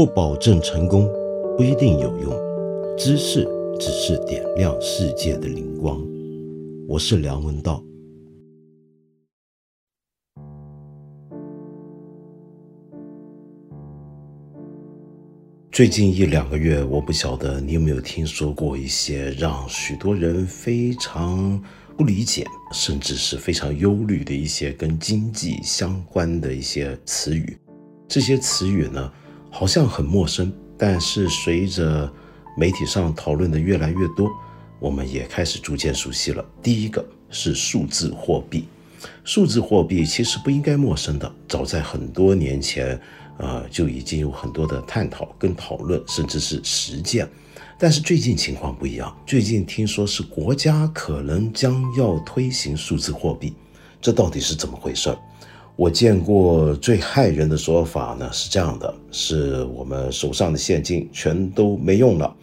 [0.00, 1.06] 不保证成功，
[1.58, 2.32] 不一定有用。
[2.96, 3.46] 知识
[3.78, 6.02] 只是点亮世界的灵光。
[6.88, 7.84] 我是梁文道。
[15.70, 21.62] 最近一两个月，我不晓得你有没有听说过一些让许多人非常
[21.98, 27.54] 不理解，甚至是非常忧虑的一些跟经济相关的一些词语。
[28.08, 29.12] 这些词语呢，
[29.50, 32.10] 好像很陌生，但是随着
[32.56, 34.30] 媒体上讨论的越来越多，
[34.78, 36.44] 我们也开始逐渐熟悉了。
[36.62, 38.66] 第一个是数字货币，
[39.24, 43.00] 数字货币其实不应该陌生的，早在很多年前。
[43.42, 47.26] 呃，就已经有很多的探讨跟讨论，甚至是实践。
[47.78, 53.54] 但是最近情况不一样，最近听说是国家可能将要推行数字货币，
[53.98, 55.16] 这到底是怎么回事？
[55.80, 62.36] 我见过最害人的说法呢，是这样的：是我们手上的现金全都没用了，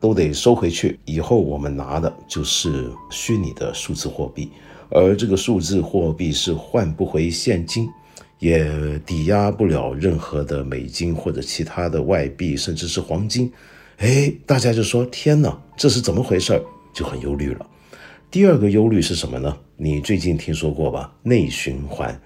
[0.00, 4.50] 都得收回去，以后我们拿的就是虚拟的数字货币，
[4.90, 7.88] 而这个数字货币是换不回现金。
[8.40, 13.48] 也抵押不了任何的美金或者其他的外币，甚至是黄金。
[13.98, 16.60] 哎，大家就说：“天哪，这是怎么回事？”
[16.92, 17.64] 就很忧虑了。
[18.32, 19.56] 第二个忧虑是什么呢？
[19.76, 21.14] 你最近听说过吧？
[21.22, 22.20] 内循环，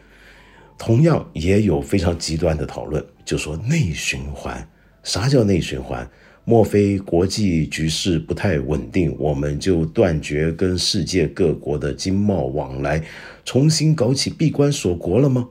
[0.79, 4.69] 同样也有非常极端的讨论，就说内循环，
[5.03, 6.09] 啥叫内循环？
[6.45, 13.03] 莫非国际局势不太稳定，我们就断绝跟世界各国的经贸往来，
[13.45, 15.49] 重新搞起闭关锁国了吗？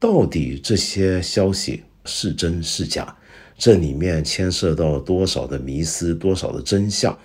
[0.00, 3.16] 到底这些消息是真是假？
[3.56, 7.16] 这里面牵涉到多少的迷思，多少的真相？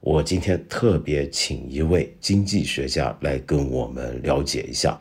[0.00, 4.98] 我今天特别请一位经济学家来跟我们了解一下。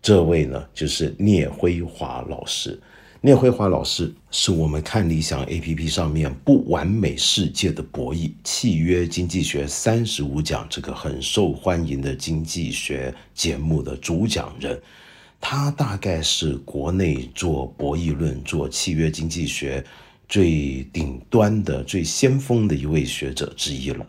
[0.00, 2.78] 这位呢，就是聂辉华老师。
[3.22, 14.80] 聂辉华老师是我们看理想 APP 上面“不完美世界的博弈：契约经济学三十五讲”这个很受欢迎的经济学节目的主讲人。
[15.40, 19.84] 他大概是国内做博弈论、做契约经济学
[20.28, 24.06] 最顶端的、最先锋的一位学者之一了。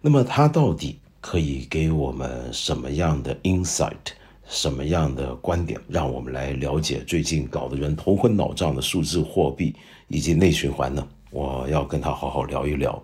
[0.00, 3.92] 那么他到底可以给我们什么样的 insight、
[4.48, 9.74] 什么样的观点，让我们来了解最近搞得人头昏脑胀的数字货币
[10.08, 11.06] 以及内循环呢？
[11.32, 13.02] 我要跟他好好聊一聊。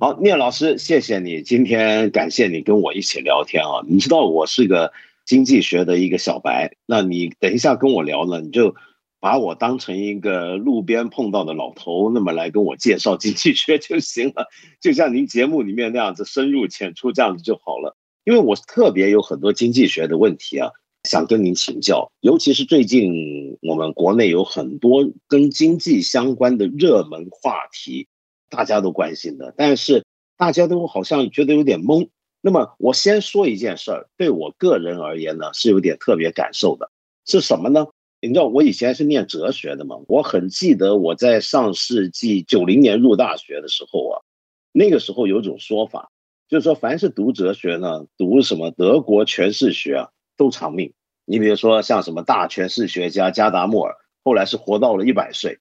[0.00, 3.84] 好，聂老师，谢谢你今天感谢你跟我一起聊天啊！
[3.86, 4.90] 你知道我是个
[5.26, 8.74] 经济学的一个小白，那你等一下跟我聊呢，你就
[9.20, 14.48] 把我当成一个路边碰到的老头，那么来跟我介绍经济学就行了，
[14.80, 17.96] 就像您节目里面那样子深入浅出这样子就好了。
[18.24, 20.70] 因为我特别有很多经济学的问题啊，
[21.04, 28.08] 想跟您请教，尤其是最近我们国内有很多跟经济相关的热门话题。
[28.48, 30.04] 大家都关心的，但是
[30.36, 32.08] 大家都好像觉得有点懵。
[32.40, 36.90] 那么我先说一件事儿，对我个人而言呢，是有点特别感受的，
[37.24, 37.86] 是什么呢？
[38.20, 39.96] 你知道我以前是念哲学的嘛？
[40.08, 44.20] 我很记得我在上世纪九零年入大学的时候啊，
[44.72, 46.10] 那个时候有种说法，
[46.48, 50.92] 就是说凡是读哲学呢，读什么德国诠释学啊，都长命。
[51.24, 55.58] 你比如说像什么大诠释学家加达默尔，后来是活到了一百岁。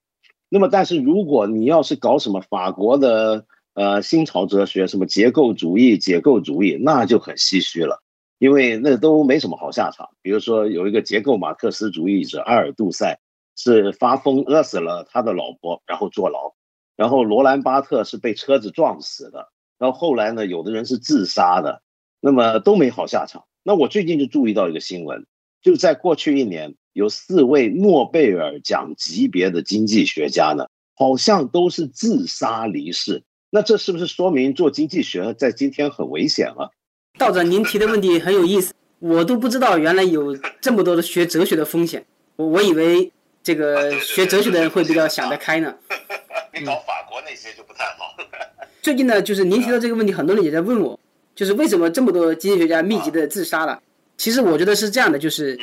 [0.49, 3.45] 那么，但是如果你要是搞什么法国的
[3.75, 8.01] 呃新潮哲学，什么结构主义、解构主义，那就很唏嘘了，
[8.39, 10.09] 因为那都没什么好下场。
[10.23, 13.19] 比如说，有一个结构马克思主义者阿尔杜塞
[13.55, 16.55] 是发疯饿死了他的老婆，然后坐牢；
[16.95, 21.83] 然后罗兰巴特是被车子撞死的；然后后来呢，有的人是自杀的，
[22.19, 23.45] 那么都没好下场。
[23.61, 25.27] 那我最近就注意到一个新闻，
[25.61, 26.75] 就在过去一年。
[26.91, 33.23] 有四位诺贝尔奖级别的经济学家呢，好像都是自杀离世。
[33.51, 36.71] 那这是不是说明做经济学在今天很危险啊？
[37.19, 42.05] 道长，您提的问题很有意思，我都不知道原来有这么多的学哲学的风险。
[42.37, 43.11] 我我以为
[43.43, 45.75] 这个学哲学的人会比较想得开呢。
[46.57, 48.15] 你搞法国那些就不太好。
[48.81, 50.97] 最近呢，就是您提到这个问题，很多人也在问我，
[51.35, 53.81] 就是为什么这么多经济学家密集的自杀了？
[54.15, 55.59] 其实我觉得是这样的，就是。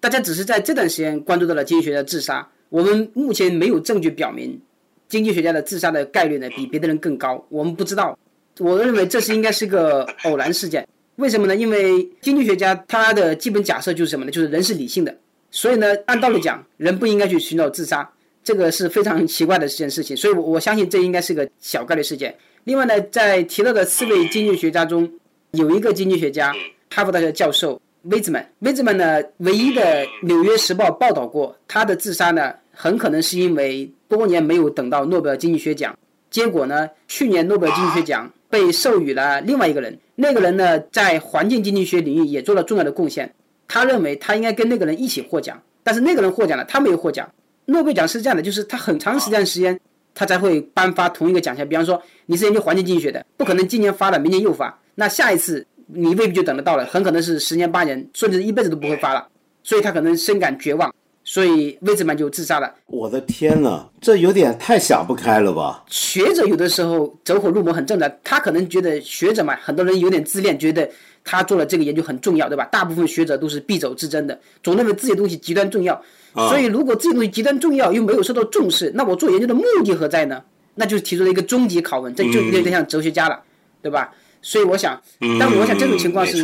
[0.00, 4.60] 大家只是在这段时间关注到了经济学家自杀，我们目前没有证据表明
[5.08, 8.16] 经济学家的自杀的概率呢比别的人更高，我们不知道。
[8.58, 10.86] 我认为这是应该是个偶然事件。
[11.16, 11.56] 为什么呢？
[11.56, 14.30] 因为经济学家他的基本假设就是什么呢？
[14.30, 15.16] 就是人是理性的，
[15.50, 18.08] 所以呢，按道理讲，人不应该去寻找自杀，
[18.44, 20.16] 这个是非常奇怪的一件事情。
[20.16, 22.36] 所以，我我相信这应该是个小概率事件。
[22.64, 25.10] 另外呢，在提到的四位经济学家中，
[25.52, 26.54] 有一个经济学家。
[26.90, 28.50] 哈佛大学教授威兹曼。
[28.60, 29.82] 威兹曼呢，唯一的
[30.22, 35.96] 《纽约时报》报道过他的自杀呢，很可能是因为多年没有等到诺贝尔经济学奖。
[36.30, 43.32] 结果呢，去年诺贝尔经济学奖被授予了另外一个人，那个人呢，在环境经济学领域也做了重要的贡献。
[43.66, 47.28] 他认为他应该跟那个人一起获奖，但是那个人获奖了，他没有获奖。
[47.66, 49.78] 诺贝尔奖是这样的，就是他很长时间时间。
[50.14, 51.68] 他才会颁发同一个奖项。
[51.68, 59.28] 比方说，你是研究环境经济学的，不可能今年发了，明年又发，那下一次你未必就等得到了，很可能是十年八年，甚至一辈子都不会发了。
[59.62, 60.92] 所以他可能深感绝望，
[61.30, 62.74] 所以魏兹曼就自杀了。
[62.86, 65.84] 我的天哪，这有点太想不开了吧？
[65.90, 70.88] 学者有的时候走火入魔很正常，他可能觉得学者嘛，很多人有点自恋，觉得
[71.22, 72.64] 他做了这个研究很重要，对吧？
[72.72, 76.02] 大部分学者都是必走之争的，总认为自己的东西极端重要。
[76.32, 80.42] 所以，如果这些东西极端重要又没有受到重视，那我做研究的目的何在呢？
[80.76, 83.38] 那就是提出了一个终极拷问，这就有点像哲学家了，
[83.82, 84.10] 对吧？
[84.48, 84.98] 所以我想，
[85.38, 86.42] 但我想这种情况是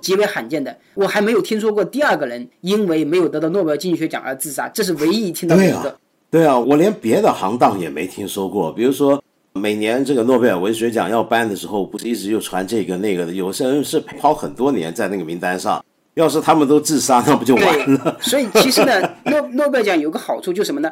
[0.00, 0.74] 极为罕见的。
[0.94, 5.94] 我还没有听说过第二个人因为没有得到诺贝尔经济学奖而自杀，这是唯一听到的一个。
[6.30, 8.72] 对啊，我连别的行当也没听说过。
[8.72, 9.22] 比如说，
[9.52, 13.32] 每年这个诺贝尔文学奖要颁的时候，不是一直又传这个那个的？
[13.34, 15.84] 有些人是陪跑很多年在那个名单上。
[16.14, 18.16] 要是他们都自杀，那不就完了？
[18.22, 20.90] 所以其实呢，诺诺贝尔奖有个好处，就什么呢？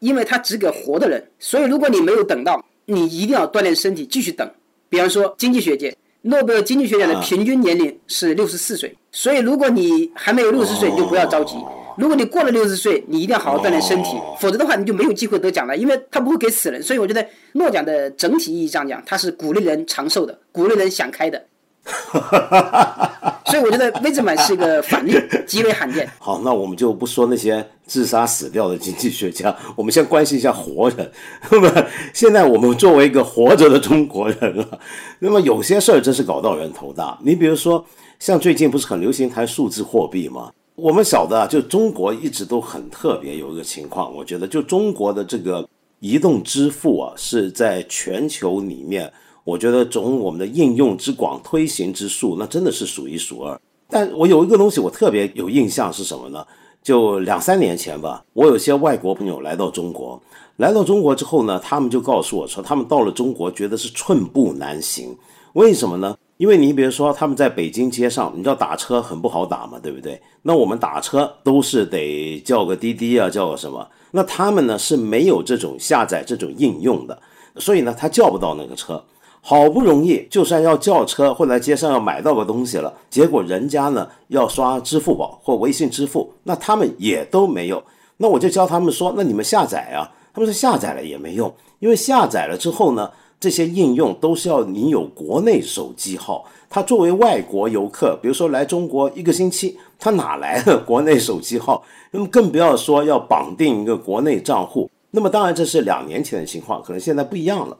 [0.00, 4.46] 因为他只给活的人，所以如果你没有等到，你一定要锻炼身体，继续等。
[4.94, 5.92] 比方说经济学界，
[6.22, 11.56] 诺贝尔经济学奖的平均年龄是六十四岁，所以如果你还没有六十岁，就不要着急。
[11.98, 16.80] 如果你过了六十岁，你一定要好好锻炼身体，否则的话你就没有机会得奖了，因为他不会给死人。
[16.80, 21.44] 所以我觉得诺奖的整体意义上讲，它是鼓励人长寿的，鼓励人想开的。
[23.46, 25.14] 所以我觉得威兹曼是一个反例，
[25.46, 26.10] 极为罕见。
[26.18, 31.12] 好，那我们就不说那些自杀死掉的经济学家， 我们先关心一下活人。
[31.50, 34.78] 那么现在我们作为一个活着的中国人啊，
[35.18, 37.18] 那么有些事儿真是搞到人头大。
[37.22, 37.84] 你比如说，
[38.18, 40.50] 像最近不是很流行谈数字货币吗？
[40.76, 45.68] 我们晓得，就中国一直都很特别，有一个情况，我觉得就中国的这个
[46.00, 49.12] 移动支付啊，是在全球里面。
[49.44, 53.60] 我觉得从我们的应用之广、推行之数，那真的是数一数二。
[53.88, 56.44] 但我有一个东西我特别有印象是什么呢？
[56.82, 60.20] 就两三年前吧，我有些外国朋友来到中国，
[60.56, 65.16] 来到中国之后呢，他们就告诉我说，他们到了中国觉得是寸步难行。
[65.52, 66.16] 为什么呢？
[66.36, 70.20] 因为你比如说他们在北京街上，你知道打车很不好打嘛，对不对？
[70.42, 73.86] 那我们打车都是得叫个滴滴啊，叫个什么？
[74.10, 77.18] 那他们呢是没有这种下载这种应用的，
[77.56, 79.02] 所以呢他叫不到那个车。
[79.46, 87.82] 好不容易，就算要叫车或在街上要买到个东西了，结果人家呢要刷支付宝或微信支付，那他们也都没有。
[88.16, 90.10] 那我就教他们说，那你们下载啊。
[90.32, 96.44] 他们说下载了也没用，因为下载了之后呢，这些应用都是要你有国内手机号。
[96.70, 101.84] 他作为外国游客，比如说来中国一个星期，他哪来的国内手机号？
[102.10, 104.90] 那么更不要说要绑定一个国内账户。
[105.10, 107.76] 那么当然这是两年前的情况，可能现在不一样了。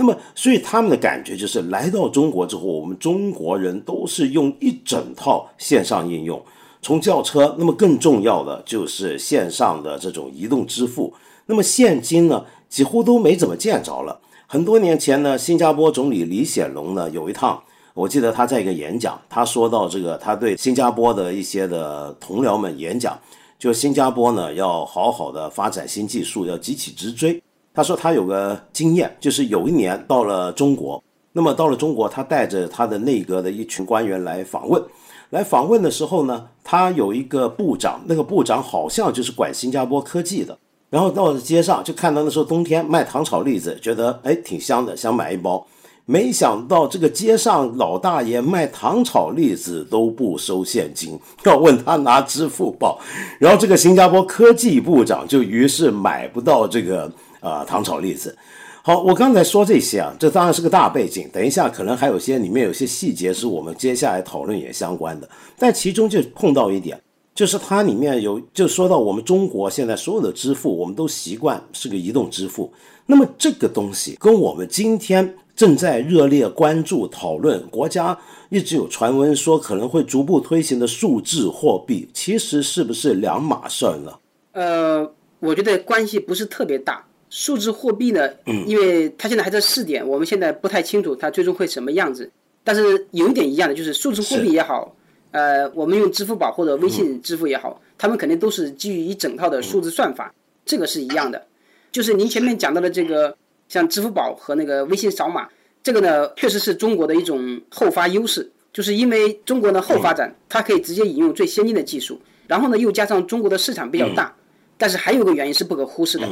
[0.00, 6.40] 那么，所以他们的感觉就是来到中国之后，我们中国人都是用一整套线上应用，
[6.80, 11.12] 从轿车，那么更重要的就是线上的这种移动支付。
[11.46, 14.20] 那么现金呢，几乎都没怎么见着了。
[14.46, 17.60] 很多年前呢，新加坡总理李显龙呢有一趟，
[17.92, 23.18] 我记得他在一个演讲，他说到这个，他对新加坡的一些的同僚们演讲，
[23.58, 27.42] 就新加坡呢要好好的发展新技术，要急起直追。
[27.78, 34.82] 他说他有个经验，就是有一年到了中国，那么到了中国，他带着他的内阁的一群官员来访问，
[35.30, 40.58] 来访问的时候呢，他有一个部长，那个部长好像就是管新加坡科技的，
[40.90, 45.64] 然后到了街上就看到那时候冬天卖糖炒栗子，觉得哎挺香的，想买一包，
[46.04, 52.98] 没想到这个街上老大爷卖糖炒栗子都不收现金，要问他拿支付宝，
[53.38, 57.08] 然后这个新加坡科技部长就于是买不到这个。
[57.40, 58.36] 啊，糖炒栗子。
[58.82, 61.28] 好，我刚才说这些啊，这当然是个大背景。
[61.30, 65.28] 等一下，可能还有些里面有些细节是我们接下来讨论也相关的。
[65.58, 66.98] 但其中就碰到一点，
[67.34, 72.72] 就是它里面有就说到我们中国现在所有的支付，我们都习惯是个移动支付。
[73.04, 78.16] 那么这个东西跟我们今天正在热烈关注讨论，国家
[78.48, 84.12] 一直有传闻说可能会逐步推行的数字货币，其实是不是两码事儿呢？
[84.52, 87.04] 呃，我觉得关系不是特别大。
[87.30, 88.28] 数字货币呢？
[88.46, 92.30] 嗯，因为它现在还在试点，我们现在不太清楚它最终会什么样子。
[92.64, 94.94] 但是有一点一样的，就是数字货币也好，
[95.30, 100.32] 呃，我们用支付宝或者微信支付也好，他们肯定都是基于一整套的数字算法，
[100.66, 101.42] 这个是一样的。
[101.90, 103.34] 就是您前面讲到的这个，
[103.68, 105.48] 像支付宝和那个微信扫码，
[105.82, 108.50] 这个呢，确实是中国的一种后发优势。
[108.70, 114.32] 就是因为中国呢后发展，它可以直接引用最先进的技术，然后呢又加上中国的市场比较大，
[114.76, 116.28] 但是还有个原因是不可忽视的，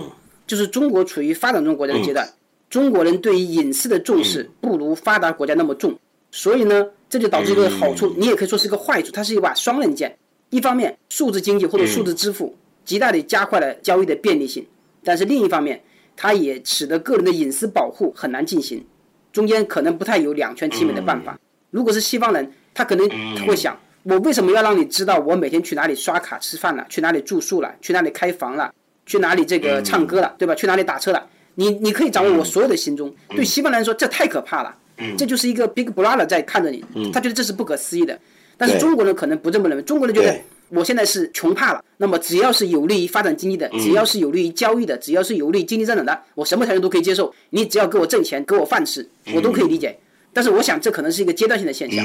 [0.47, 2.29] 就是中国处于发展中国家的阶段，
[2.71, 5.99] 中国人对于隐私的重视不如发达国家那么重，
[6.31, 10.17] 所以呢这就导致一个好处，你也可以说是一个坏处，它是一把双刃剑。
[10.51, 14.65] 一方面，数字经济或者数字支付极大地加快了交易的便利性，
[15.03, 15.83] 但是另一方面，
[16.17, 18.85] 它也使得个人的隐私保护很难进行，
[19.33, 21.39] 中间可能不太有两全其美的办法。
[21.71, 23.09] 如果是西方人，他可能
[23.45, 28.73] 会想：我为什么要让你知道我每天去哪里刷卡吃饭了，去哪里住宿了，去哪里开房了，
[29.07, 30.55] 去哪里这个唱歌了，对吧？
[30.55, 31.27] 去哪里打车了？
[31.55, 33.11] 你你可以掌握我所有的行踪。
[33.31, 34.77] 对西方人来说，这太可怕了。
[35.17, 38.19] 这就是一个 Big Brother 在看着你，他觉得这是不可思议的。
[38.59, 40.35] 但是中国人可能不这么认为，中国人觉得
[40.71, 41.85] 我现在是穷怕了。
[41.99, 47.33] 那么只要是有利于发展经济的，只要是有利于交易的，只要是有利于经济增长的，我什么条件都可以接受。
[47.51, 49.97] 你只要给我挣钱，给我饭吃，我都可以理解。
[50.33, 52.05] 但是我想，这可能是一个阶段性的现象。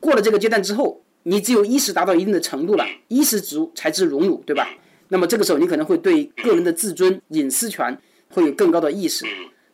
[0.00, 4.68] 过了这个阶段之后，你只有衣食达到一定的程度了，衣食足才知荣辱，对吧？
[5.10, 7.94] 那么这个时候，你可能会对个人的自尊、隐私权
[8.30, 9.26] 会有更高的意识。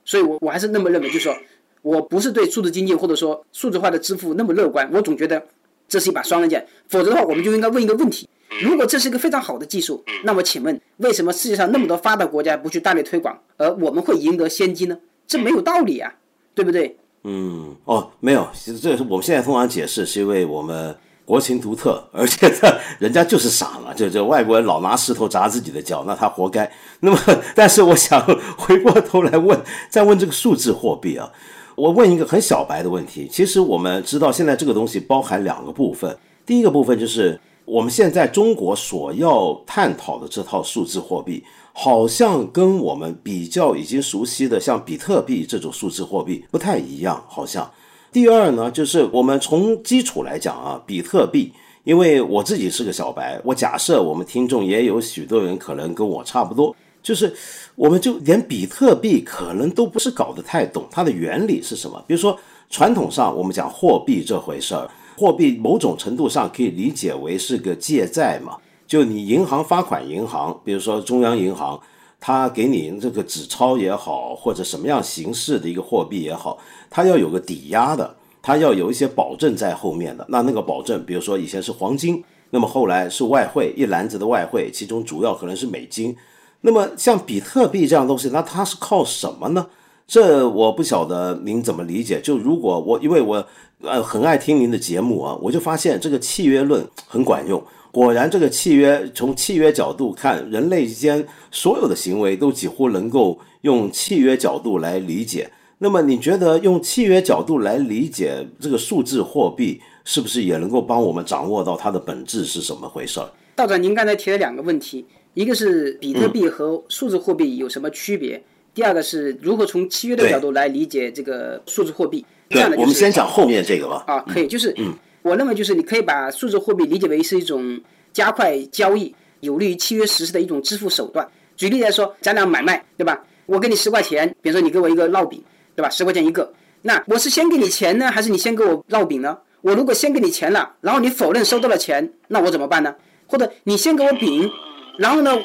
[0.05, 1.37] 所以，我我还是那么认为，就是说
[1.83, 4.91] 我不是对数字经济或者说数字化的支付那么乐观。
[4.93, 5.41] 我总觉得
[5.87, 6.67] 这是一把双刃剑。
[6.89, 8.29] 否则的话，我们就应该问一个问题：
[8.63, 14.99] 如果这是一个非常好的技术，那么请问，为什么世界上那么多发达国家不去大力推广，而我们会赢得先机呢？
[15.27, 16.15] 这没有道理啊，
[16.55, 16.97] 对不对？
[17.25, 26.71] 嗯，哦，没有，其实这是我们现在通常解释，是因为我们国情独特， 而且他人家就是傻嘛，就这外国人老拿石头砸自己的脚，那他活该。
[27.01, 27.19] 那么，
[27.55, 28.25] 但是我想
[28.57, 31.31] 回过头来问，再问这个数字货币啊，
[31.75, 33.29] 我问一个很小白的问题。
[33.31, 36.17] 其实我们知道，现在这个东西包含两个部分，
[36.47, 41.45] 第一个部分就是我们现在中国所要探讨的这套数字货币。
[41.79, 47.23] 好像跟我们比较已经熟悉的像比特币这种数字货币不太一样。
[47.29, 47.71] 好像
[48.17, 51.53] 第二呢，就是我们从基础来讲啊，比特币，
[51.85, 57.31] 因为我自己是个小白，我假设我们听众也有许多人可能跟我差不多，就是
[57.75, 62.03] 我们就连比特币可能都不是搞得太懂它的原理是什么。
[62.07, 62.35] 比如说
[62.71, 68.57] 传统上我们讲货币这回事儿，货币某种程度上可以理解为是个借债嘛。
[68.87, 71.79] 就你银行发款，银行比如说中央银行，
[72.19, 76.57] 它给你这个纸钞也好，或者什么样形式的一个货币也好，
[76.91, 80.25] 它要有个抵押的，它要有一些保证在后面的。
[80.29, 86.17] 那那个保证，比如说以前是黄金，那么后来是外汇，一篮子的外汇，其中主要可能是美金。
[86.61, 89.67] 那么像比特币这样东西，那它是靠什么呢？
[90.07, 92.21] 这我不晓得您怎么理解。
[92.21, 93.45] 就如果我因为我
[93.83, 97.63] 呃很爱听您的节目啊，我就发现这个契约论很管用。
[97.93, 105.51] 果然，这个契约从契约角度看，人类之间所有的行为都几乎能够用契约角度来理解。
[105.79, 113.29] 那么，你觉得用契约角度来理解这个数字货币，是不是也能够帮我们掌握到它的本质是什么回事儿？
[113.55, 115.05] 道长，您刚才提了两个问题，
[115.35, 118.43] 一个是比特币和数字货币有什么区别？
[118.73, 122.25] 第二个是如何从契约的角度来理解这个数字货币？
[122.49, 124.05] 对，我们先讲后面这个吧。
[124.07, 124.95] 啊，可以，就是嗯。
[125.23, 127.81] 我认为就是你可以把数字货币理解为是一种
[128.13, 131.27] 加快交易、有利于契约实施的一种支付手段。
[131.57, 133.25] 举例来说，咱俩买卖，对吧？
[133.47, 135.43] 我给你十块钱，比如说你给我一个烙饼，
[135.77, 135.89] 对吧？
[135.91, 136.53] 十块钱一个。
[136.83, 139.39] 那我是先给你钱呢，还是你先给我烙饼呢？
[139.61, 142.95] 我如果先给你钱了，然后你否认收到了钱，那我怎么办呢？
[143.27, 144.51] 或者你先给我饼，
[144.99, 145.37] 然后呢，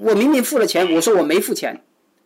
[0.00, 1.80] 我明明付了钱，我说我没付钱，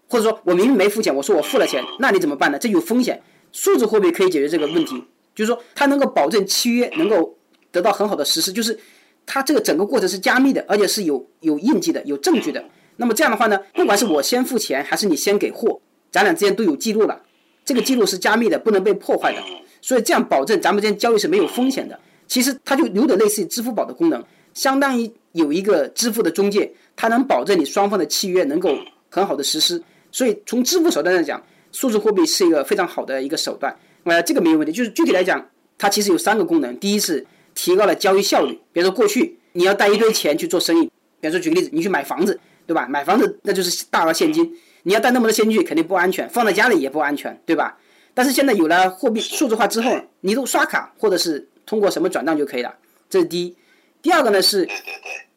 [0.09, 2.59] 或者说我明明没付钱，我说我付了钱，那你怎么办呢？
[2.59, 3.23] 这有风险。
[3.52, 5.04] 数字货币可以解决这个问题。
[5.35, 7.37] 就是说，它能够保证契约能够
[7.71, 8.78] 得到很好的实施，就是
[9.25, 12.62] 它这个整个过程是加密的，而且是有有印记的、有证据的。
[12.97, 17.21] 那么这样的话呢，不管是我先付钱，还是你先给货，咱俩之间都有记录了，
[17.64, 19.42] 这个记录是加密的，不能被破坏的。
[19.81, 21.99] 所以这样保证咱们之间交易是没有风险的。
[22.28, 28.76] 其实它就有点类似于支付宝的功能，相当于有一个支付的中介，它能保证你双方的契约能够
[29.11, 29.83] 很好的实施。
[30.11, 31.42] 所以从支付手段来讲，
[31.73, 33.75] 数字货币是一个非常好的一个手段。
[34.04, 34.73] 呃，这个没有问题。
[34.73, 36.76] 就是具体来讲，它其实有三个功能。
[36.78, 38.59] 第一是提高了交易效率。
[38.73, 40.85] 比如说过去你要带一堆钱去做生意，
[41.21, 42.87] 比如说举个例子，你去买房子，对吧？
[42.88, 44.50] 买房子那就是大额现金，
[44.83, 47.77] 你要带那么多现金去肯定不安全，放在家里也不安全，对吧？
[48.15, 52.75] 但是现在有了货币数字化之后，你都刷卡或者是通过什么转账就可以了，
[53.09, 53.57] 这是第一。
[54.01, 54.69] 第二个呢是，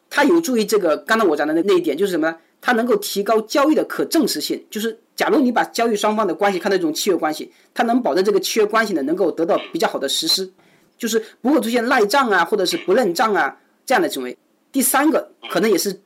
[0.10, 2.38] 它有助于这个刚才我讲的那那一点，就是什么呢？
[2.60, 5.00] 它能够提高交易的可证实性，就是。
[5.16, 10.52] 假如你把交易双方的关系看成一种契约关系，它能保证这个契约关系呢能够得到比较好的实施，
[10.98, 14.38] 就是不会出现赖账啊或者是不认账啊这样的行为。
[14.74, 15.98] 第三个可能也是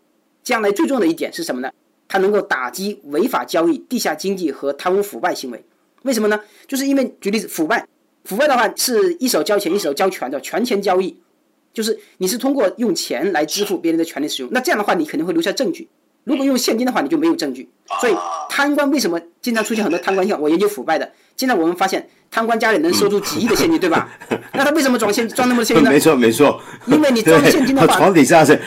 [0.44, 1.72] 将来最重要的一点是什么呢？
[2.10, 5.64] 它能够打击违法交易、地下经济和贪污腐败行为。
[6.02, 6.40] 为什么呢？
[6.68, 7.88] 就是因为举例子，腐败
[8.26, 11.16] 腐败的话是一手交钱一手交权的权钱交易，
[11.74, 15.88] 就是你是通过用钱来支付别人的权利使用，那这样的话你肯定会留下证据。
[16.24, 17.68] 如果用现金的话，你就没有证据。
[18.02, 18.16] 所以
[18.50, 24.10] 贪官为什么经常出现很多贪官像我研究腐败的，经常我们发现贪官家里能收出几亿的现金，对吧？
[24.52, 25.90] 那他为什么装现装那么多现金呢？
[25.90, 28.60] 没 错没错， 因为你装现金的话，床底下是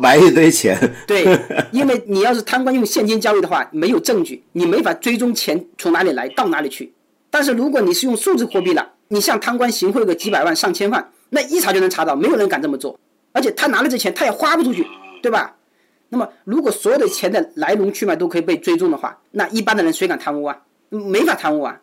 [0.00, 0.76] 埋一堆钱。
[1.06, 1.24] 对，
[1.70, 6.92] 因为你要是贪官用现金交易的话，没有证据，你没法追踪钱从哪里来到哪里去。
[7.30, 12.98] 但是如果你是用数字货币了，你向贪官行贿个几百万上千万，那一查就能查到，没有人敢这么做。
[13.30, 14.84] 而且他拿了这钱，他也花不出去，
[15.22, 15.54] 对吧？
[16.08, 20.58] 那么，如果所有的钱的来龙去脉都可以被追踪的话，那一般的人谁敢贪污啊？
[20.90, 21.80] 没法贪污啊，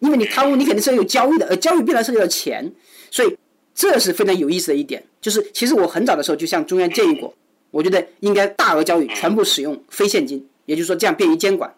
[0.00, 2.70] 因为你贪污，你肯定是要有交易的，而交易必然涉及到钱，
[3.10, 3.36] 所以
[3.74, 5.02] 这是非常有意思的一点。
[5.20, 7.34] 就是其实我很早的时候就向中央建议过，
[7.70, 11.72] 我觉得应该大额交易全部使用非现金，也就是说这样便于监管。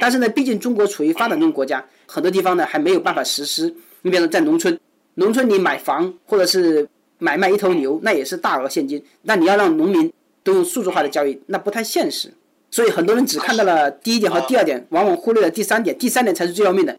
[0.00, 3.72] 但是呢，毕竟中国处于发展中国家，很多地方呢还没有办法实施。
[4.02, 4.78] 你比如说在农村，
[5.14, 10.12] 农村你买房或者是买卖一头牛，那也是大额现金，那你要让农民。
[10.42, 12.30] 都用数字化的交易，那不太现实，
[12.70, 16.94] 所以很多人只看到了第一点和第二点，往往忽略了第三点，第三点才是最要命的。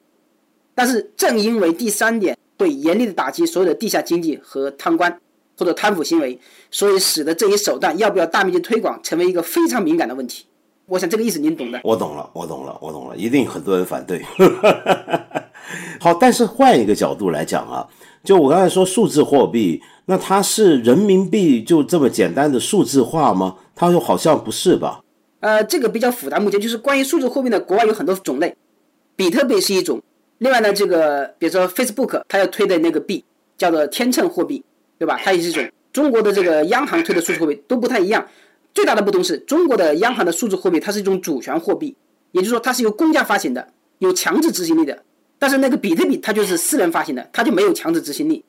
[0.75, 5.20] 但是正因为第三点会严厉的打击所有的地下经济和贪官
[5.58, 6.38] 或者贪腐行为，
[6.70, 10.46] 所以使得这一手段要不要大面积推广成为一个非常敏感的问题。
[10.88, 11.79] 我想这个意思您懂的。
[11.84, 14.22] 我懂了，我懂了，我懂了，一定很多人反对。
[16.00, 17.88] 好，但是换一个角度来讲啊，
[18.24, 19.82] 就我刚才说数字货币。
[20.08, 23.55] 那它是人民币就这么简单的数字化吗？
[23.74, 25.01] 它又好像不是吧？
[25.39, 26.38] 呃，这个比较复杂。
[26.38, 28.55] 目前就是关于数字货币呢，国外有很多种类，
[29.15, 30.00] 比特币是一种。
[30.39, 33.24] 另外呢，这个比如说 Facebook 它要推的那个币
[33.58, 34.63] 叫做天秤货币，
[35.00, 35.20] 对吧？
[35.24, 35.68] 它也是一种。
[35.94, 38.27] 中国的这个央行推的数字货币都不太一样。
[38.74, 41.96] 最大的不同是中国的央行的数字货币它是一种主权货币，
[42.34, 43.65] 也就是说它是由公家发行的，
[44.00, 45.04] 有强制执行力的。
[45.39, 48.44] 但是那个比特币它就是私人发行的，它就没有强制执行力。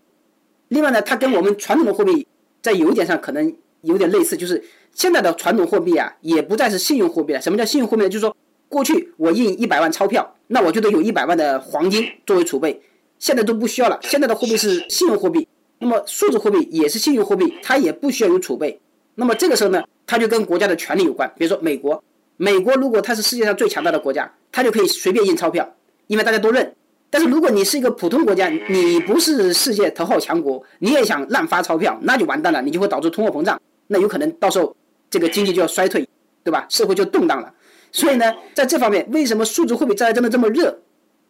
[0.66, 2.27] 另外呢，它跟我们传统的货币
[2.61, 4.61] 在有一点上可能有点类似，就是
[4.92, 7.40] 现在的传统货币啊，也不再是信用货币了。
[7.40, 8.09] 什么叫信用货币呢？
[8.09, 8.37] 就是说，
[8.68, 12.80] 过去我印一百万钞票，那我就得有一百万的黄金作为储备，
[13.18, 13.98] 现在都不需要了。
[14.02, 15.46] 现在的货币是信用货币，
[15.78, 18.80] 那么数字货币也是信用货币，它也不需要有储备。
[19.14, 21.30] 那么这个时候呢，它就跟国家的权力有关。
[21.37, 22.02] 比如说美国，
[22.37, 25.68] 美国如果它是世界上最强大的国家，它就可以随便印钞票，
[26.06, 26.74] 因为大家都认。
[27.09, 34.74] 但是如果你是一个普通国家，你不是世界头号强国，你也想滥发钞票，那就完蛋了，你就会导致通货膨胀，那有可能到时候
[35.09, 36.06] 这个经济就要衰退，
[36.44, 36.66] 对吧？
[36.68, 37.52] 社会就动荡了。
[37.92, 40.79] 所以呢，在这方面，为什么数字货币在真的这么热？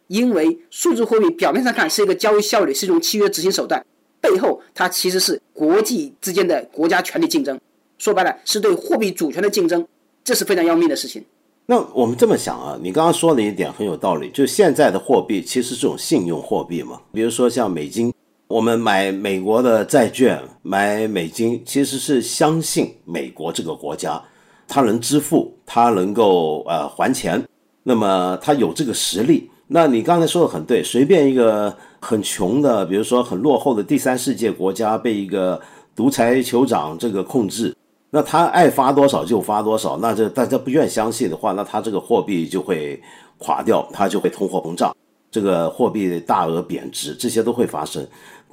[0.07, 3.85] 因为数字货币表面上看是一个交易效率，是一种契约执行手段，
[4.21, 7.59] 背后它其实是国际之间的国家权力竞争，
[7.97, 9.85] 说白了是对货币主权的竞争，
[10.23, 11.23] 这是非常要命的事情。
[11.65, 17.01] 那我们这么想啊，你刚刚说的一点很有道理，就现在的货币其实是种信用货币嘛。
[17.11, 18.13] 比如说像美金，
[18.47, 24.23] 我们买美国的债券买美金，其实是相信美国这个国家，
[24.67, 27.41] 它能支付，它能够呃还钱，
[27.83, 29.49] 那么它有这个实力。
[29.67, 35.59] 那你刚才说的很对，随便一个很穷的，比如说很落后的第三世界国家被一个
[35.95, 37.75] 独裁酋长这个控制。
[38.09, 43.01] 那他爱发多少就发多少，那这大家不愿相信的话，那他这个货币就会
[43.37, 44.95] 垮掉，它就会通货膨胀，
[45.29, 48.07] 这个货币大额贬值，这些都会发生。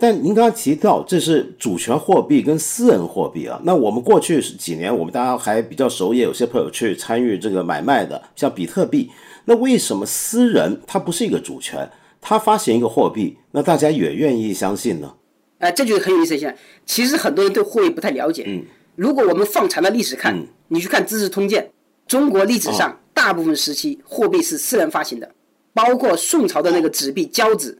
[0.06, 9.10] 但您刚刚提到这是主权货币跟私人货币啊，那我们过去几年我们大家还比较熟，也有些朋友去参与这个买卖的，像比特币，
[9.46, 11.90] 那为什么私人它不是一个主权，
[12.20, 15.14] 他发行一个货币，那大家也愿意相信呢？
[15.60, 16.54] 哎，这就很有意思现在。
[16.84, 18.62] 其实很多人对货币不太了解，嗯。
[18.96, 20.38] 如果我们放长了历史看，
[20.68, 21.62] 你去看《资治通鉴》，
[22.06, 25.30] 中国历史上大部分时期货币是私人发行的，
[25.72, 27.78] 包括宋朝的那个纸币交子，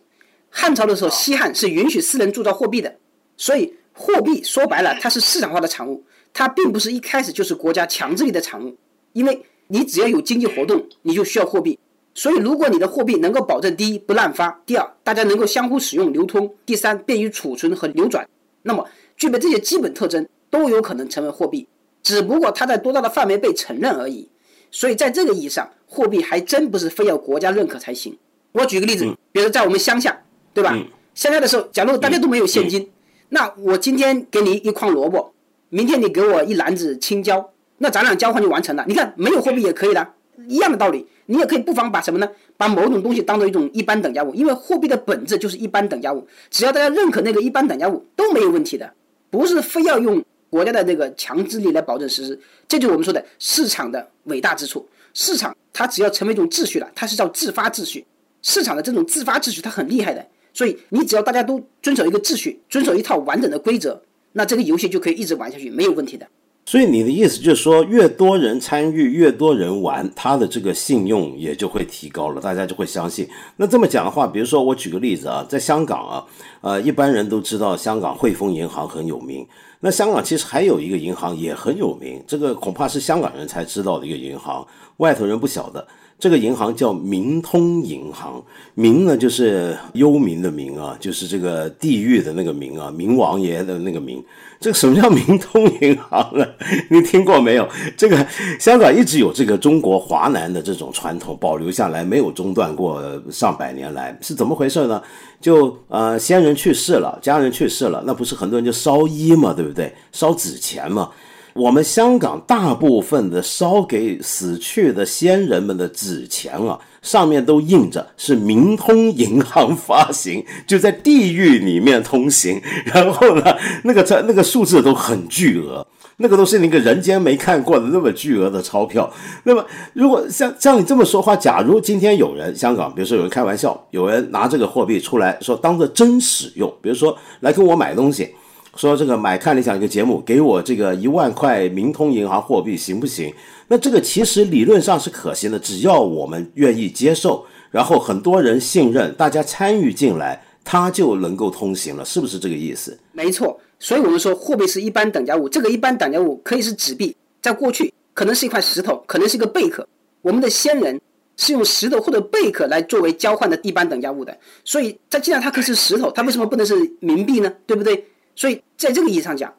[0.57, 2.95] 汉朝的时候西汉是允许私人铸造货币的，
[3.37, 8.77] 所以货币说白了它是市场化的产物，它并不是一开始就是国家强制力的产物，
[9.13, 11.77] 因为你只要有经济活动，你就需要货币，
[12.15, 18.25] 所以如果你的货币能够保证第一不滥发，第二大家能够相互使用流通，第三便于储存和流转，
[18.63, 20.27] 那么具备这些基本特征。
[20.51, 21.67] 都有可能成为货币，
[22.01, 24.29] 只不过它在多大的范围被承认而已。
[24.71, 28.17] 所以在这个意义上，货币还真不是非要国家认可才行。
[28.53, 30.17] 我举个例子，比如说在我们乡下，
[30.55, 30.75] 对吧？
[31.15, 32.89] 现在的时候，假如大家都没有现金，
[33.29, 35.35] 那我今天给你一筐萝卜，
[35.69, 38.85] 明天你给我一篮子青椒，那咱俩交换就完成了。
[38.89, 40.09] 你看，没有货币也可以的，
[40.49, 41.07] 一样的道理。
[41.27, 42.29] 你也可以不妨把什么呢？
[42.57, 48.93] 把某种东西当做一种一般等价物，因为货币的本质就是一般等价物，只要大家认可那个一般等价物都没有问题的，
[49.31, 50.25] 不是非要用。
[50.51, 54.89] 国家的那个强制力来保证实施，这就是我们说的市场的伟大之处。
[55.13, 58.07] 市场它只要成为一种秩序了，它是叫自发秩序。
[58.41, 64.01] 市场的这种自发秩序它很厉害的，所以你只要大家都遵守一个秩序，遵守一套完整的规则，
[64.33, 66.27] 那这个游戏就可以一直玩下去，没有问题的。
[66.67, 73.29] 所以你的意思就是说，越多人参与，越多人玩，他的这个信用也就会提高了，大家就会相信。
[73.57, 76.25] 那这么讲的话，比如说我举个例子啊，在香港啊，
[76.63, 79.47] 呃，一般人都知道香港汇丰银行很有名。
[79.81, 85.87] 那香港其实还有一个银行也很有名，这个恐怕是香港人才知道的一个银行，外头人不晓得。
[86.19, 88.43] 这个银行叫明通银行，
[88.75, 94.23] 明呢就是幽冥的冥啊，就是这个地狱的那个冥啊，冥王爷的那个冥。
[94.61, 96.47] 这个什么叫明通银行呢？
[96.89, 97.69] 你听过没有？
[97.99, 98.27] 这个
[98.59, 105.03] 香港一直有这个中国华南的这种传统保留下来，没有中断过上百年来，是怎么回事呢？
[105.39, 109.93] 就呃，先人去世了，家人去世了，那不是很多人就烧衣嘛，对不对？
[110.13, 111.11] 烧纸钱嘛。
[111.55, 122.61] 我们香港大部分的烧给死去的先人们的纸钱啊，上面都印着是明通银行发行，就在地狱里面通行。
[122.85, 125.87] 然后呢，那个在 那个数字都很巨额，
[126.17, 129.09] 那个都是那个人间没看过的那么巨额的钞票。
[129.45, 138.35] 那么，如果像像你这么说话，假如今天有人香港，比如说有人开玩笑，有人拿这个货币出来说当做真使用，比如说来跟我买东西。
[138.77, 143.33] 说这个买看理想一个节目，给我这个一万块明通银行货币行不行？
[143.69, 152.99] 那这个其实理论上是可行的，只要我们愿意接受，然后很多人信任，大家参与进来，它就能够通行了，是不是这个意思？
[153.13, 159.87] 没错，所以我们说货币是一般等价物，这个一般等价物可以是纸币，在过去可能是一块石头，可能是一个贝壳，
[160.21, 161.01] 我们的先人
[161.37, 167.53] 是用石头或者贝壳来作为交换的一般等价物的，所以它既然它可以是石头，它为什么不能是冥币呢？
[167.67, 168.05] 对不对？
[168.37, 169.53] 所以，在这个意义上讲，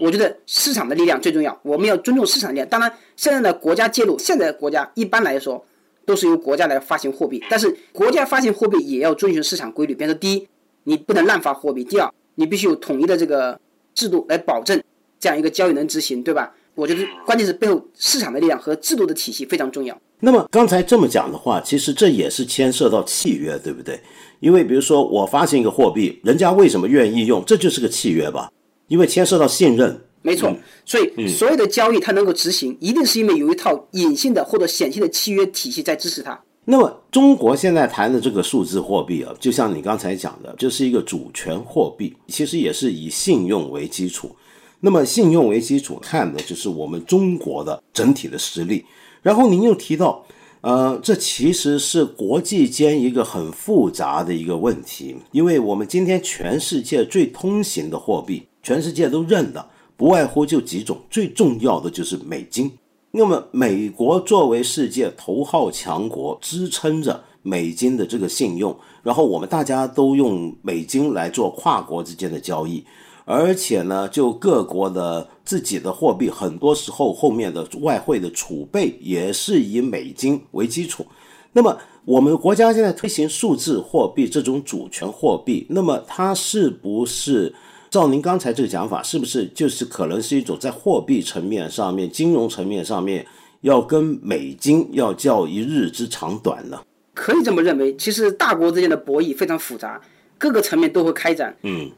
[0.00, 1.58] 我觉得市场的力量最重要。
[1.62, 2.68] 我们要尊重市场力量。
[2.68, 5.64] 当然，现在的国家介入，现在的国家一般来说
[6.06, 9.94] 都是由国家来发行货币，但是国家发行货币也要遵循市场规律。
[9.94, 10.48] 比如说，第一，
[10.84, 13.58] 你不能滥发货币；第二，你必须有统一的这个
[13.94, 14.82] 制度来保证
[15.18, 16.54] 这样一个交易能执行，对吧？
[16.76, 20.00] 我觉得关键是背后市场的力量和制度的体系非常重要。
[20.20, 24.00] 那么刚才这么讲的话，其实这也是牵涉到契约，对不对？
[24.40, 27.44] 因为比如说我发行一个货币，人家为什么愿意用？
[27.46, 28.50] 这就是个契约吧？
[28.88, 30.00] 因为牵涉到信任。
[30.22, 36.38] 没错，所以所有的交易它能够执行，一定是因为有一套隐性的或者显性的契约体系在支持它。
[36.64, 44.34] 那么中国现在谈的这个数字货币啊，就像你刚才讲的，就是一个主权货币，其实也是以信用为基础。
[44.80, 48.84] 那么信用为基础，看的就是我们中国的整体的实力。
[49.22, 50.24] 然后您又提到。
[50.62, 62.70] 呃，这其实是国际间一个很复杂的一个问题，因为我们今天全世界最通行的货币，全世界都认的，不外乎就几种，最重要的就是美金。
[63.12, 72.84] 那么，美国作为世界头号强国，支撑着美金的这个信用，然后我们大家都用美金来做跨国之间的交易。
[73.32, 81.06] 而且呢，就各国的自己的货币，很多时候后面的外汇的储备也是以美金为基础。
[81.52, 87.54] 那么我们国家现在推行数字货币这种主权货币，那么它是不是
[87.88, 93.24] 照您刚才这个讲法，是不是就是可能是一种在货币层面上面、金融层面上面
[93.60, 96.82] 要跟美金要较一日之长短呢？
[97.14, 97.94] 可以这么认为。
[97.96, 100.00] 其实大国之间的博弈非常复杂，
[100.36, 101.56] 各个层面都会开展。
[101.62, 101.88] 嗯。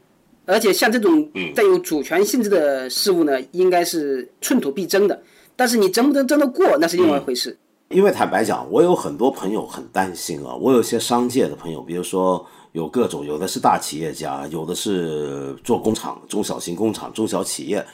[0.45, 5.21] 而且像这种带有主权性质的事物呢，应该是寸土必争的。
[5.55, 7.57] 但是你争不争争得过，那是另外一回事。
[7.89, 10.55] 因为坦白讲，我有很多朋友很担心啊。
[10.55, 17.85] 我有些商界的朋友，比如说有各种，有的是大企业家，有的是做工厂、中小型工厂、中小企业，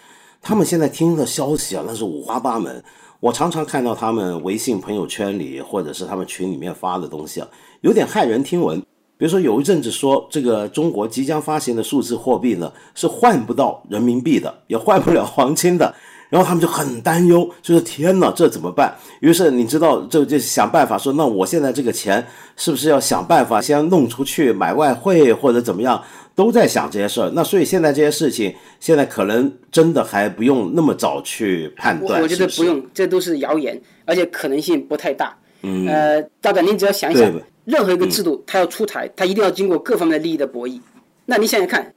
[0.41, 2.81] 他们现在听的消息啊，那是五花八门。
[3.19, 7.47] 我常常看到他们微信朋友圈里，或者是他们群里面发的东西啊，
[7.81, 8.81] 有点骇人听闻。
[9.19, 15.93] 比如说，有一阵子说这个中国即将发行的数字货币呢，是换不到人民币的，也换不了黄金的，
[16.29, 18.95] 然后他们就很担忧，就是天哪，这怎么办？
[19.19, 26.01] 于是你知道，就就想办法说，那我现在这个钱是不是要想办法先弄出去买外汇或者怎么样？
[26.33, 27.29] 都在想这些事儿。
[27.35, 32.21] 那所以现在这些事情，现在可能真的还不用那么早去判断。
[32.21, 35.35] 我觉得不用，这都是谣言，而且可能性不太大。
[35.63, 37.29] 嗯，呃，大概您只要想想。
[37.69, 40.79] 任何一个制度，它要出台，它一定要经过各方面的利益的博弈。
[41.23, 41.93] 那你想想看，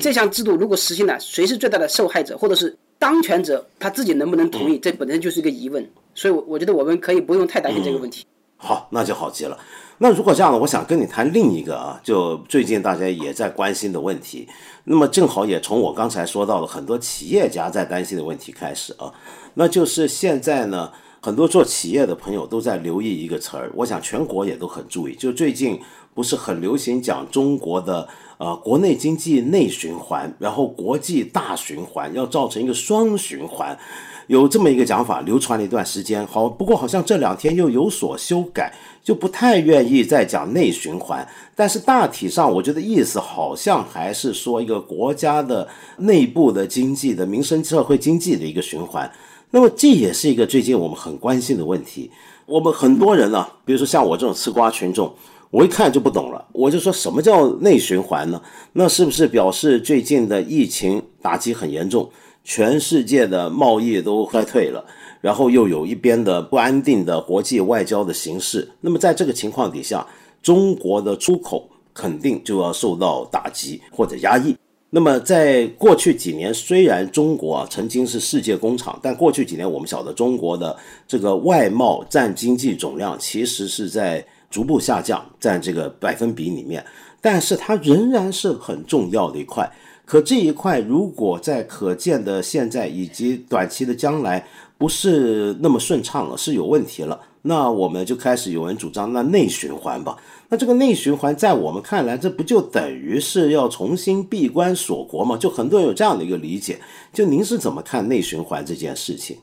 [0.00, 4.80] 这项制度如果实行了，谁是最大的受害者，或者是当权者他自己能不能同意？
[4.80, 5.88] 这本身就是一个疑问。
[6.12, 8.26] 所以，我我觉得我们可以不用太担心这个问题。
[8.56, 9.56] 好，那就好极了。
[9.98, 10.58] 那如果这样呢？
[10.58, 14.48] 我想跟你谈另一个啊，就最近大家也在关心的问题。
[14.82, 19.12] 那么正好也从我刚才说到了很多企业家在担心的问题开始啊，
[19.54, 20.90] 那就是现在呢。
[21.24, 25.14] 很多做企业的朋友都在留意一个词儿，我想全国也都很注意。
[25.14, 25.80] 就最近
[26.12, 28.08] 不是很流行讲中国的
[28.38, 33.78] 呃国内经济内循环，然后国际大循环，要造成一个双循环，
[34.26, 36.26] 有这么一个讲法流传了一段时间。
[36.26, 41.24] 好，不过好像这两天又有所修改，就不太愿意再讲内循环。
[41.54, 49.08] 但是大体上，我觉得意思好像还是说一个国家的内部的经济的民生社会经济的一个循环。
[49.52, 52.10] 那么这也是一个最近我们很关心的问题。
[52.46, 55.14] 我们很多人呢，比如说像我这种吃瓜群众。
[55.50, 58.40] 我一看就不懂了，我就说什么叫内循环呢？
[58.72, 62.10] 那是不是表示最近的疫情打击很严重，
[62.42, 64.82] 全世界的贸易都衰退了，
[65.20, 68.66] 然后又有一边的不安定的国际外交的形势？
[68.80, 70.06] 那么在这个情况底下，
[70.42, 74.56] 中国的出口肯定就要受到打击或者压抑。
[74.94, 80.76] 那么在过去几年，虽然中国曾经是世界工厂，但过去几年我们晓得中国的
[81.08, 84.24] 这个外贸占经济总量其实是在。
[84.52, 86.84] 逐步下降，在这个百分比里面，
[87.22, 89.66] 但是它仍然是很重要的一块。
[90.04, 100.18] 可这一块如果在可见的现在以及短期的将来不是那么顺畅了，是有问题了，那我们就开始有人主张那内循环吧。
[100.52, 105.34] 那这个内循环在我们看来，这不就等于是要重新闭关锁国吗？
[105.34, 106.78] 就很多人有这样的一个理解。
[107.10, 109.38] 就您是怎么看内循环这件事情？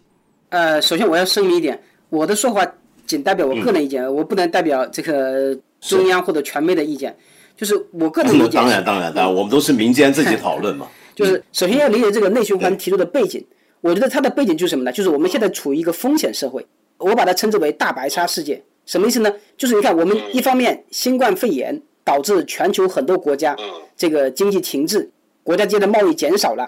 [0.50, 2.72] 呃，首先我要声明一点，我的说法。
[3.08, 7.18] 仅代表我个人意见，我不能代表这个中央或者传媒的意见。
[7.58, 8.58] 就是我个人 理解。
[8.58, 10.88] 当然，当然，当然，我们都是民间自己讨论嘛。
[11.16, 13.44] 就是首先要理解这个内循环提出的背景。
[13.82, 14.92] 我觉得它的背景就是什么呢？
[14.92, 16.64] 就是我们现在处于一个风险社会，
[17.00, 18.62] 我把它称之为大白鲨世界。
[18.90, 19.32] 什么意思呢？
[19.56, 23.56] 就是你看，我们一方面新冠肺炎导致全球很多国家
[23.96, 25.08] 这个经济停滞，
[25.44, 26.66] 国家间的贸易减少了；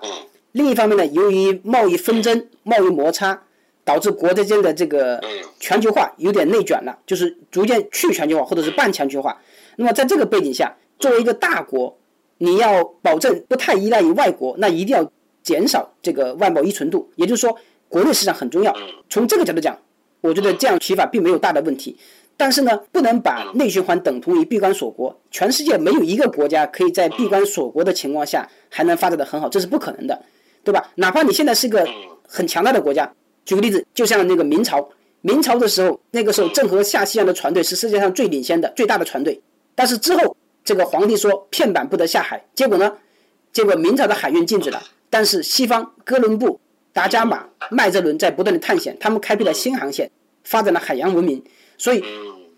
[0.51, 3.41] 另一方面呢，由于贸易纷争、贸易摩擦。
[3.83, 5.19] 导致国家间的这个
[5.59, 9.35] 全球化有点内卷了，就是逐渐去全球化或者是半全球化。
[9.75, 11.97] 那么在这个背景下，作为一个大国，
[12.37, 17.09] 你要保证不太依赖于外国，那一定要减少这个外贸依存度。
[17.15, 17.57] 也就是说，
[17.89, 18.71] 国内市场很重要。
[19.09, 19.75] 从这个角度讲，
[20.21, 21.97] 我觉得这样提法并没有大的问题。
[22.37, 25.15] 但是呢，不能把内循环等同于闭关锁国。
[25.29, 30.19] 全世界没有一个国家可以在闭关锁国的情况下还能发展的很好，这是不可能的，
[30.63, 30.89] 对吧？
[30.95, 31.87] 哪怕你现在是一个
[32.27, 33.11] 很强大的国家。
[33.45, 34.89] 举个例子，就像那个明朝，
[35.21, 39.39] 明朝的时候，那个时候郑和下西洋的船队是世界上最领先的、最大的船队。
[39.75, 42.91] 但是之后，这个皇帝说片板不得下海，结果呢，
[43.51, 44.81] 结果明朝的海运禁止了。
[45.11, 46.59] 但是西方哥伦布、
[46.93, 50.09] 达伽马、麦哲伦在不断的探险，他们开辟了新航线，
[50.43, 51.43] 发展了海洋文明。
[51.77, 52.03] 所以，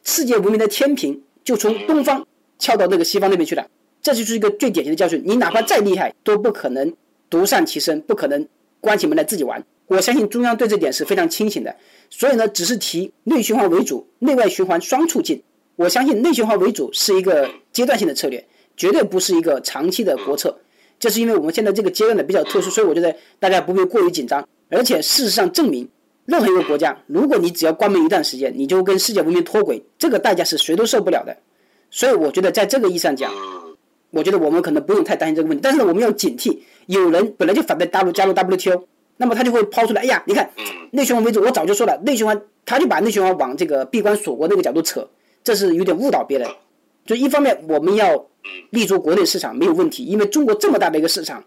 [0.04, 2.26] 世界文明的天平就从东方
[2.60, 3.66] 翘到那个西方那边去了。
[4.02, 6.94] 这就是一个最典型的教训：你哪怕再厉害，都不可能
[7.30, 8.48] 独善其身，不可能
[8.82, 9.64] 关起门来自己玩。
[9.88, 11.74] 我相信中央对这点是非常清醒的，
[12.10, 15.42] 所以呢，只是提内循环为主，内外循环双促进。
[15.76, 18.44] 我相信内循环为主是一个阶段性的策略，
[18.76, 20.58] 绝对不是一个长期的国策。
[21.04, 24.48] 这是因为我们现在这个阶段呢比较特殊，所以我觉得大家不必过于紧张。
[24.70, 25.86] 而且事实上证明，
[26.24, 31.36] 任何一个国家，如果你只要关门一段时间，你就跟世界文明脱轨，这个代价是谁都受不了的。
[31.92, 33.30] 所以我觉得在这个意义上讲，
[34.12, 35.62] 我觉得我们可能不用太担心这个问题。
[35.62, 38.88] 但是呢，我们要警惕，有人本来就反对大陆加入 WTO。
[39.18, 40.50] 那么他就会抛出来，哎呀，你看
[40.92, 45.06] 内循环为主，我早就说了，内循环，他就把内循环往这个闭关锁国那个角度扯，
[45.44, 46.48] 这是有点误导别人。
[47.06, 48.26] 就一方面我们要
[48.72, 51.44] 立足国内市场没有问题，因为中国这么大的一个市场，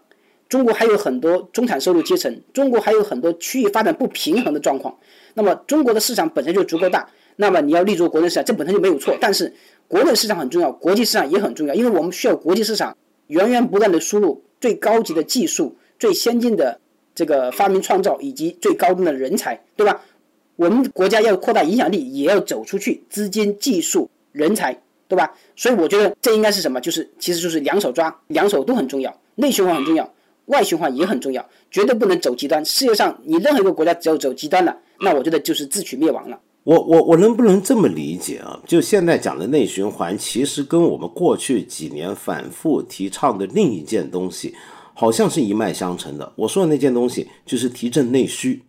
[0.49, 4.97] 中国还有很多中产收入阶层，中国还有很多区域发展不平衡的状况。
[5.33, 9.15] 那么中国的市场本身就足够大，那么你要立足国内市场，这本身就没有错。
[9.19, 9.53] 但是
[9.87, 12.95] 国内市场很重要，国际市场也很重要，因为我们需要国际市场
[13.27, 16.79] 源源不断的输入最高级的技术、最先进的。
[17.17, 19.99] 这个发明创造以及最高端的人才，对吧？
[20.55, 25.31] 我们国家要扩大影响力，也要走出去，资金、技术、人才，对吧？
[25.55, 26.79] 所以我觉得这应该是什么？
[26.81, 30.13] 就是其实就是两手抓，两手都很重要，内循环很重要，
[30.45, 32.63] 外循环也很重要，绝对不能走极端。
[32.65, 36.39] 世界上你任何一个国家只要走极端了，那我觉得就是自取灭亡了。
[36.63, 38.59] 我我我能不能这么理解啊？
[38.67, 44.53] 就现在讲的内循环，其实跟我们过去几年反复提倡的另一件东西。
[44.99, 46.33] 好像是一脉相承的。
[46.35, 48.59] 我说的那件东西就是提振内需，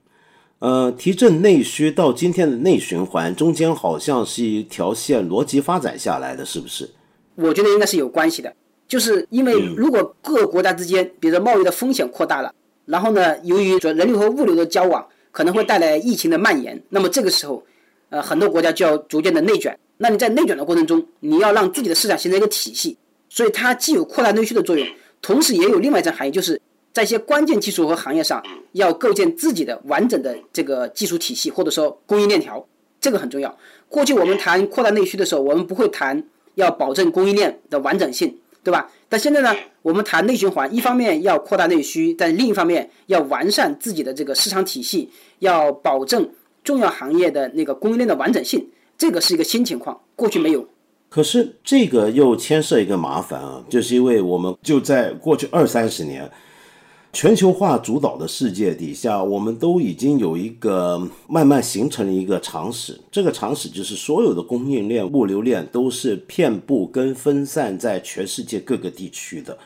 [0.60, 6.90] 呃，提振内需到今天的内循环中间，好像是一条线逻辑发展下来的，是不是？
[7.36, 8.52] 我觉得应该是有关系的，
[8.88, 12.52] 就是因为如果各个国家之间，比如说贸易的风险扩大了，
[12.86, 17.62] 然后呢，由于说人流和物流的交往可能会带来疫情的蔓延，那么这个时候，
[18.08, 19.78] 呃，很多国家就要逐渐的内卷。
[19.98, 22.96] 那你在内卷的过程中，你要让自己的市场形成一个体系，
[23.28, 24.84] 所以它既有扩大内需的作用。
[25.22, 26.60] 同时也有另外一层含义，就是
[26.98, 32.66] 在一些关键技术和行业上，要构建自己的完整的这个技术体系，或者说供应链条，
[33.00, 33.56] 这个很重要。
[33.88, 36.20] 过去我们谈扩大内需的时候，我们不会谈
[36.56, 38.90] 要保证供应链的完整性，对吧？
[39.08, 45.08] 但现在呢，我们谈内循环，一方面要扩大内需，但另一方面要完善自己的这个市场体系，
[45.38, 46.28] 要保证
[46.64, 50.66] 重要行业的那个供应链的完整性，这个是一个新情况，过去没有。
[51.08, 56.28] 可是这个又牵涉一个麻烦啊，就是因为我们就在过去二三十年。
[57.18, 62.96] 全球化主导的世界底下，我们都已经有一个慢慢形成了一个常识。
[63.10, 69.58] 这个常识就是所有的供应链、物流链都是遍布跟分散在全世界各个地区的。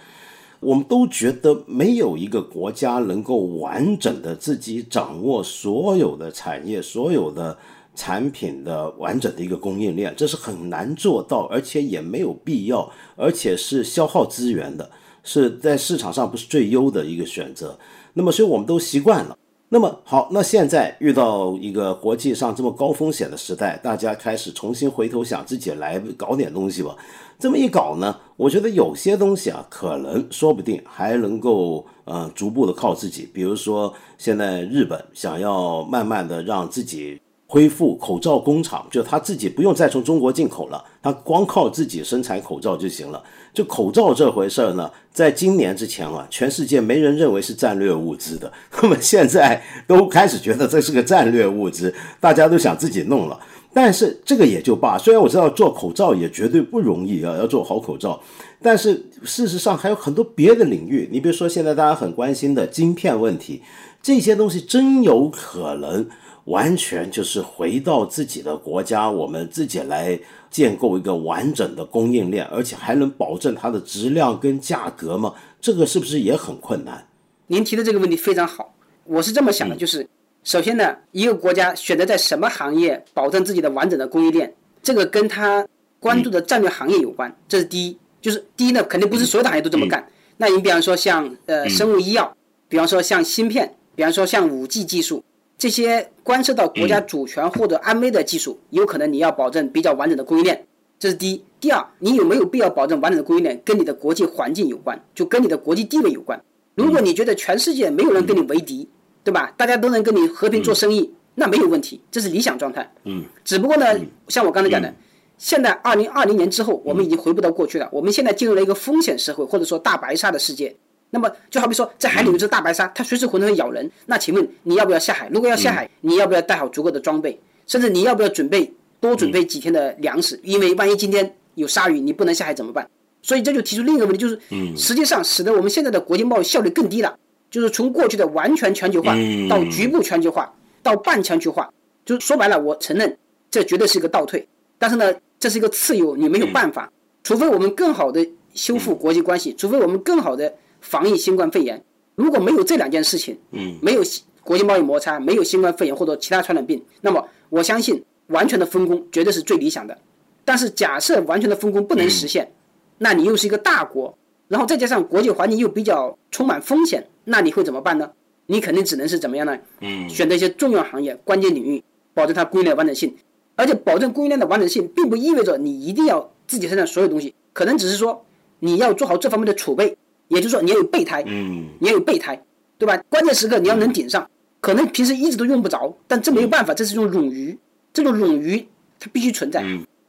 [0.61, 7.55] 我们都觉得没有一个国家能够完整的自己掌握所有的产业、所有的
[7.95, 14.91] 产品的完整的一个供应链，这是很难做到，而且也没有必要，而且是消耗资源的。
[15.23, 17.79] 是在市场上不是最优的一个选择，
[18.13, 19.37] 那么所以我们都习惯了。
[19.69, 26.95] 那么好，那现在遇到一个国际上这么高风险的时代，大家开始重新回头想自己来搞点东西吧。
[27.39, 33.27] 这么一搞呢，我觉得有些东西啊，可能说不定还能够呃逐步的靠自己。
[33.33, 37.22] 比如说现在日本想要慢慢的让自己。
[37.53, 43.23] 恢复口罩工厂，就他自己不用再从中国进口了，他光靠自己生产口罩就行了。
[43.53, 53.39] 就口罩这回事儿呢，在今年之前啊，全世界没人认为是战略物资的， 那么现在都开始觉得这是个战略物资，大家都想自己弄了。
[53.75, 58.19] 但是这个也就罢，虽然我知道做口罩也绝对不容易啊，要做好口罩，
[58.63, 63.61] 但是事实上还有很多别的领域，你比如说现在大家很关心的晶片问题，
[64.03, 66.09] 这些东西真有可能。
[66.45, 70.19] 完全就是回到自己的国家，我们自己来
[70.51, 75.35] 建构一个完整的供应链，而且还能保证它的质量跟价格吗？
[75.61, 77.07] 这个是不是也很困难？
[77.47, 78.75] 您提的这个问题非常好，
[79.05, 80.05] 我是这么想的，就是
[80.43, 84.53] 首先呢，一个国家选择在什么行业保证自己的完整的供应链，
[84.83, 85.67] 这个跟他
[86.01, 87.97] 关注的战略行业有关，这是第一。
[88.21, 90.09] 就是第一呢，肯定不是所有的行业都这么干。
[90.37, 92.37] 那你比方说像呃生物医药，
[92.69, 95.23] 比方说像芯片，比方说像五 G 技术。
[95.63, 100.67] 这些关涉到国家主权或者安危的技术，有可能你要保证比较完整的供应链，
[100.99, 101.45] 这是第一。
[101.61, 106.43] 第二，你有没有必要保证完整的供应链，跟你的国际环境有关，就跟你的国际地位有关。
[106.75, 108.89] 如果你觉得全世界没有人跟你为敌，
[109.23, 109.55] 对吧？
[109.57, 112.93] 大家都能跟你和平做生意，那没有问题，这是理想状态。
[113.05, 113.23] 嗯。
[113.45, 113.87] 只不过呢，
[114.27, 114.93] 像我刚才讲的，
[115.39, 117.89] 现在二零二零年之后，我们已经回不到过去了。
[117.93, 120.75] 我们现在进入了一个风险社会，或者说大白鲨的世界。
[121.15, 123.89] 那么就好比说，在海里有只大白鲨，它随时可能会咬人。
[124.07, 125.29] 那请问你要不要下海？
[125.29, 127.39] 如果要下海，你要不要带好足够的装备？
[127.67, 130.41] 甚至你要不要准备多准备几天的粮食？
[130.43, 132.89] 因为万一今天有鲨鱼，你不能下海怎么办？
[133.21, 134.41] 所以这就提出另一个问题，就是
[134.75, 137.15] 实际上使得我们现在的国际贸易效率更低了。
[137.51, 139.15] 就是从过去的完全全球化
[139.51, 140.51] 到局部全球化，
[140.83, 141.71] 到半全球化，
[142.07, 143.15] 就说白了，我承认
[143.51, 144.49] 这绝对是一个倒退。
[144.79, 146.91] 但是呢，这是一个次优，你没有办法，
[147.23, 150.55] 除非我们更好的修复国际关系，除非我们更好的。
[150.83, 151.83] 防疫新冠肺炎，
[152.15, 154.03] 如果没有这两件事情，嗯，没有
[154.43, 159.97] 国际贸易摩擦，没有新冠肺炎或者其他传染病，那么我相信完全的分工绝对是最理想的。
[160.45, 162.53] 但是假设完全的分工不能实现，
[162.99, 164.13] 那你又是一个大国，
[164.49, 168.11] 然后再加上国际环境又比较充满风险，那你会怎么办呢？
[168.47, 169.57] 你肯定只能是怎么样呢？
[169.81, 173.15] 嗯，选择一些重要行业、关键领域，保证它供应链完整性。
[173.55, 178.25] 而且保证供应链的完整性，并不意味着你一定要自己生产所有东西，可能只是说
[178.59, 179.97] 你要做好这方面的储备。
[180.33, 182.43] 也就是说，你要有备胎，嗯，你要有备胎，
[182.79, 182.97] 对吧？
[183.09, 184.29] 关键时刻你要能顶上，
[184.61, 187.57] 可能平时一直都用不着，但这没有办法，这是一种冗余，
[187.93, 188.67] 这种冗余
[188.99, 189.63] 它必须存在。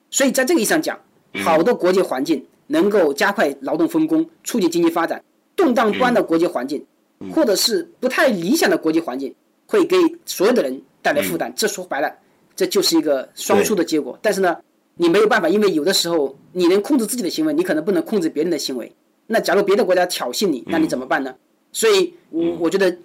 [0.10, 0.98] 所以在这个意义上讲，
[1.44, 5.20] 好的国际环境能够加快劳动分工，促进经济发展；
[5.56, 6.84] 动荡不安的国际环境，
[7.32, 9.34] 或者是不太理想的国际环境，
[9.68, 11.52] 会给所有的人带来负担。
[11.56, 12.10] 这说白了，
[12.56, 14.18] 这就是一个双输的结果。
[14.22, 14.56] 但是呢，
[14.96, 18.90] 你没有办法，因为有的时候你能控制自己的行为，你可能不能控制别人的行为。
[19.28, 21.34] 那假如别的国家挑衅你，那你怎么办呢？
[21.72, 22.96] 所以，我我觉得，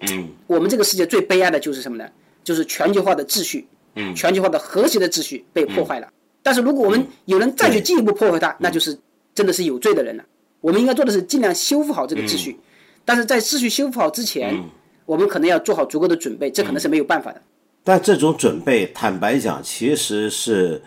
[0.45, 2.07] 我们这个世界最悲哀的就是什么呢？
[2.43, 3.67] 就是全球化的秩序，
[4.15, 6.07] 全球化的和谐的秩序被破坏了。
[6.43, 8.95] 但是，如果我们有人再去进一步破坏它，那就是
[9.33, 10.23] 真的是有罪的人了。
[10.61, 12.59] 我们应该做的是尽量修复好这个秩序，
[13.03, 14.63] 但是在秩序修复好之前，
[15.05, 17.41] 我们可能要做好足够的准备，这可能是没有办法的。
[17.83, 20.81] 但这种准备，坦白讲，其实是。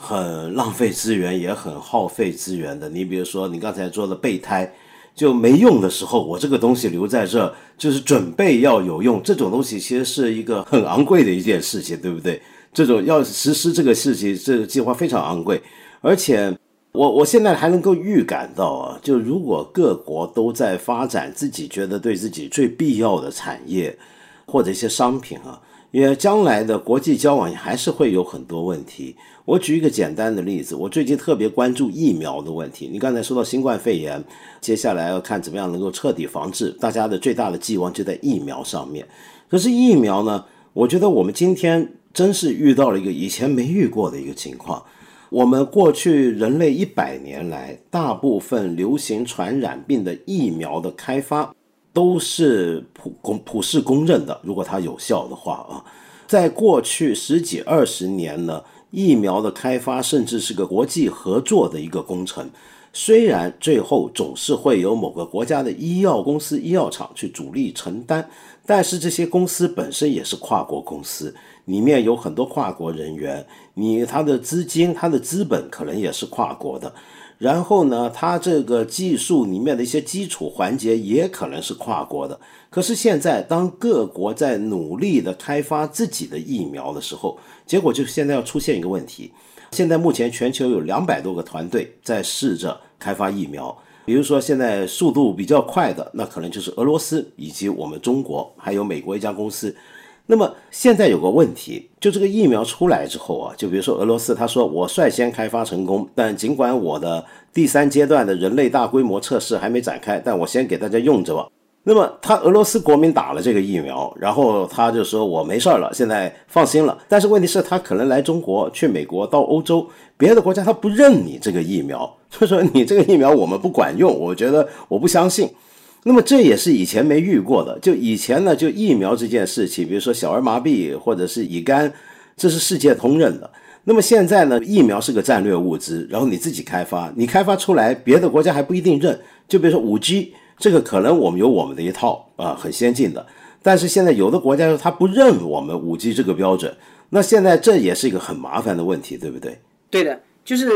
[0.00, 2.88] 很浪费资源，也很耗费资源的。
[2.88, 4.72] 你比如说，你刚才说的备胎，
[5.18, 9.20] 就没用的时候，我这个东西留在这，就是准备要有用。
[9.20, 12.40] 这种东西其实是一个很昂贵的一件事情，对不对？
[12.72, 15.60] 这种要实施这个事情，这个计划非常昂贵。
[16.00, 16.56] 而且，
[16.92, 23.98] 我我现在还能够预感到啊，就如果各国都在发展自己觉得对自己最必要的产业
[24.46, 25.60] 或者一些商品啊。
[25.90, 29.16] 因为将来的国际交往还是会有很多问题。
[29.48, 32.86] 我举一个简单的例子，我最近特别关注疫苗的问题。
[32.92, 34.22] 你刚才说到新冠肺炎，
[34.60, 39.08] 接下来要看怎么样能够彻底防治，大家的最大的寄望就在疫苗上面。
[39.48, 40.44] 可是疫苗呢，
[40.74, 44.84] 我觉得我们今天真是遇到了一个以前没遇过的一个情况。
[45.30, 51.54] 我们过去人类一百年来，大部分流行传染病的疫苗的开发。
[51.94, 55.82] 都是普公普世公认的，如果它有效的话啊，
[56.28, 62.48] 在过去十几二十年呢，疫苗的开发甚至是个国际合作的一个工程。
[62.92, 68.26] 虽然最后总是会有某个国家的医药公司、医药厂去主力承担，
[68.66, 71.32] 但是这些公司本身也是跨国公司，
[71.66, 76.92] 里面有很多跨国人员，你他的资金、他的资本可能也是跨国的。
[77.36, 82.36] 然后呢，它这个技术里面的一些基础环节也可能是跨国的。
[82.68, 87.38] 可是现在，当各国在努力的开发自己的疫苗的时候，
[87.68, 89.30] 结果就现在要出现一个问题。
[89.70, 93.76] 现在目前全球有两百多个团队在试着开发疫苗。
[94.06, 99.76] 比如说，现在速度比较快的，那可能就是俄罗斯以及我们中国，还有美国一家公司。
[100.24, 111.46] 那么现在有个问题，就这个疫苗出来之后啊，就比如说俄罗斯，他说我率先开发成功，但尽管我的第三阶段的人类大规模测试还没展开，但我先给大家用着吧。
[111.88, 116.98] 那么他俄罗斯国民打了这个疫苗，然后他就说我没事了，现在放心了。
[117.08, 125.48] 但是问题是，他可能来中国、去美国、到欧洲别的国家，他不认你这个疫苗，就说你这个疫苗我们不管用，我觉得我不相信。
[126.04, 127.78] 那么这也是以前没遇过的。
[127.78, 131.90] 就以前呢，就疫苗这件事情，比如说小儿麻痹或者是乙肝，
[132.36, 133.50] 这是世界通认的。
[133.84, 139.18] 那么现在呢，疫苗是个战略物资，然后你自己开发，你开发出来，别的国家还不一定认。
[139.48, 143.26] 就比如说五 G，这个可能我们有我们的一套啊，很先进的。
[143.62, 146.74] 但是现在有的国家他不认我们五 G 这个标准，
[147.10, 149.58] 那现在这也是一个很麻烦的问题，对不对？
[149.90, 150.68] 对的，就是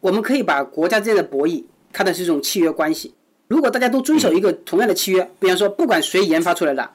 [0.00, 3.12] 我们可以把国家之间的博弈看成是一种契约关系。
[3.48, 6.90] 如果大家都遵守一个同样的契约，比方说不管谁研发出来的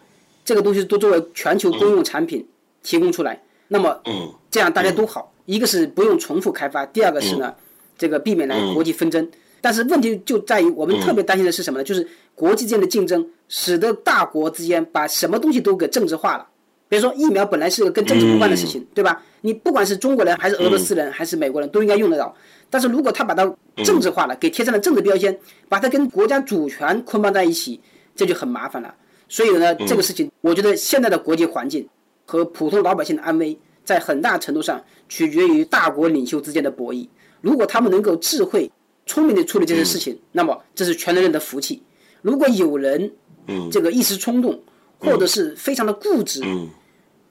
[0.45, 2.47] 这个东西都作为全球公用产品
[2.81, 4.01] 提供出来，那么
[4.49, 5.31] 这样大家都好。
[5.45, 7.53] 一个是不用重复开发，第二个是呢，
[7.97, 9.29] 这个避免了国际纷争。
[9.63, 11.85] 但是问题就在于我们特别担心的是什么呢？
[11.85, 12.05] 就是
[12.35, 16.45] 国际间的竞争使得大国之间把什么东西都给政治化了。
[16.89, 19.23] 比如说疫苗本来是个跟政治无关的事情，对吧？
[19.39, 22.35] 你不管是中国人还是俄罗斯人还是美国人都应该用得到。
[22.69, 23.49] 但是如果他把它
[23.85, 25.39] 政治化了，给贴上了政治标签，
[25.69, 27.79] 把它跟国家主权捆绑在一起，
[28.17, 28.93] 这就很麻烦了。
[29.29, 31.87] 所以呢，这个事情，我觉得现在的国际环境
[32.25, 37.07] 和普通老百姓的安危，在很大程度上取决于大国领袖之间的博弈。
[37.39, 38.69] 如果他们能够智慧、
[39.05, 41.81] 聪明的处理这些事情，那么这是全人类的福气。
[42.21, 43.11] 如果有人，
[43.47, 44.61] 嗯这个一时冲动，
[44.99, 46.41] 或者是非常的固执，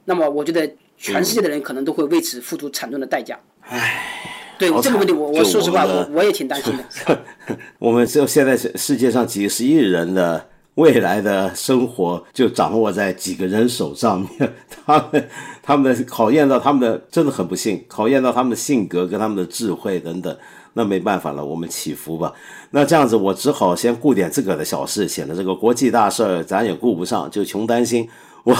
[0.04, 3.38] 那么我觉得全世界的人可能都会为此付出惨重的代价。
[3.62, 4.08] 唉。
[4.58, 7.18] 对这个问题，我我说实话，我我也挺担心的。
[7.80, 14.54] 我们就现在世世界上几十亿人的未来的生活，就掌握在几个人手上面。
[14.86, 15.28] 他们
[15.62, 20.36] 他们的考验到他们的真的很不幸，考验到他们的性格跟他们的智慧等等。
[20.74, 22.32] 那没办法了，我们祈福吧。
[22.70, 28.08] 那这样子，我只好先顾点自个儿的小事，显得这个国际大事儿咱也顾不上，就穷担心。
[28.44, 28.56] 我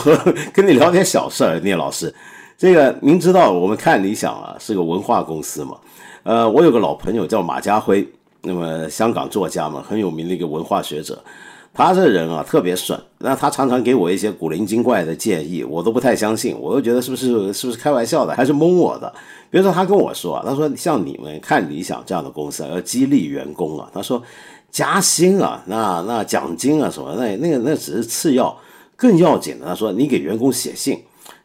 [0.53, 2.15] 跟你聊点小事儿，聂老师。
[2.57, 5.77] 这个您知道，我们看理想啊是个文化公司嘛，
[6.23, 8.07] 呃，我有个老朋友叫马家辉，
[8.43, 11.21] 那么香港作家嘛，很有名的一个文化学者，
[11.75, 19.13] 他这人啊特别损，那他常常给我一些古灵精怪的建议，我都不太相信，我都觉得是不是是不是开玩笑的，还是蒙我的。
[19.51, 24.23] 比如说他跟我说，他说像你们看理想这样的公司啊要激励员工啊，他说
[24.71, 28.55] 加薪啊，那那奖金啊什么，那那个那只是次要，
[28.95, 31.03] 更要紧的，他说你给员工写信。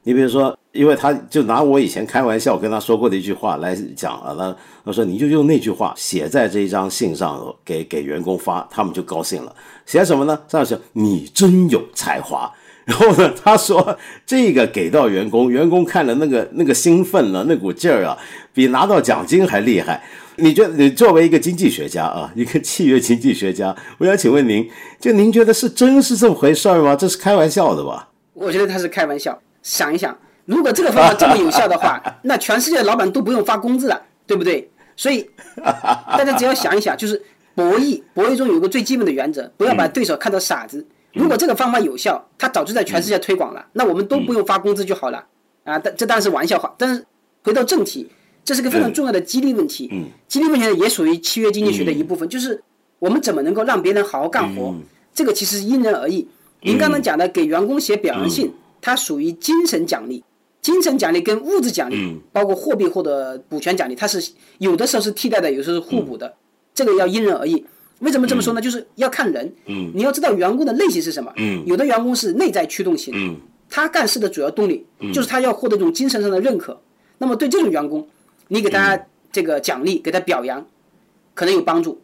[0.08, 4.56] 你比如说，因为他就拿我以前开玩笑跟他说过的一句话来讲啊，他
[4.86, 9.54] 他说你就用那句话写在这一张信上给给员工发，他们就高兴了。
[9.86, 10.40] 写什么呢？
[10.48, 12.50] 上写你真有才华。
[12.88, 18.18] 然后呢，他说这个给到员工，员工看了那个那个兴奋了，那股劲儿啊，
[18.54, 20.02] 比拿到奖金还厉害。
[20.38, 24.70] 你觉得你作为一个经济学家啊，一个契约经济学家，我想请问您，
[25.02, 26.96] 就您觉得是真是这么回事吗？
[26.96, 28.08] 这是开玩笑的吧？
[28.34, 29.38] 我觉得他是开玩笑。
[29.68, 34.66] 想一想，如果这个方法这么有效的话， 那全世界的老板都不用发工资了，对不对？
[34.96, 37.22] 所以大家只要想一想， 就是
[37.54, 40.86] 博弈，博弈中有个最基本的原则，不要把对手看成傻子。
[41.12, 45.18] 如果这个方法有效，他早就在全世界推广了，那我们都不用发工资就好了
[45.66, 45.78] 啊！
[45.78, 46.74] 但这当然是玩笑话。
[46.78, 47.06] 但是
[47.44, 48.10] 回到正题，
[48.46, 49.92] 这是个非常重要的激励问题。
[50.30, 52.64] 激励问题呢，也属于契约经济学的一部分，就是
[53.00, 54.74] 我们怎么能够让别人好好干活。
[55.14, 56.26] 这个其实因人而异。
[56.62, 58.50] 您刚刚讲的给员工写表扬信。
[58.88, 60.24] 它属于精神奖励。
[60.62, 66.34] 精神奖励跟物质奖励，包括货币或者股权奖励，它是有的时候是替代的，有时候是互补的，
[66.74, 67.66] 这个要因人而异。
[68.00, 68.62] 为什么这么说呢？
[68.62, 69.54] 就是要看人。
[69.66, 71.34] 嗯，你要知道员工的类型是什么。
[71.36, 73.14] 嗯，有的员工是内在驱动型。
[73.14, 73.36] 嗯，
[73.70, 76.80] 他干事的主要动力就是他要获得一种精神上的认可。
[77.18, 78.08] 那么对这种员工，
[78.48, 78.98] 你给他
[79.34, 80.66] 这个奖励，给他表扬，
[81.34, 82.00] 可能有帮助。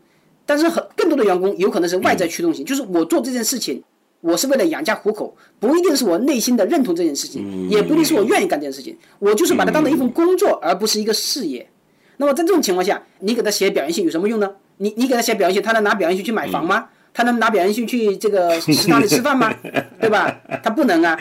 [0.45, 3.81] 但是很更多的员工有可能是外在驱动型，就是我做这件事情，
[4.24, 11.69] 我是为了养家糊口，不一定是我内心的认同这件事情，也不一定是我愿意干这件事情，我就是把它当成一份工作，而不是一个事业。
[12.15, 14.49] 那么在这种情况下，你给他写表扬信有什么用呢？
[14.78, 16.88] 你你给他写表扬信，他能拿表扬信去买房吗？
[17.13, 19.53] 他能拿表扬信去这个食堂里吃饭吗？
[19.99, 20.39] 对吧？
[20.63, 21.19] 他不能啊。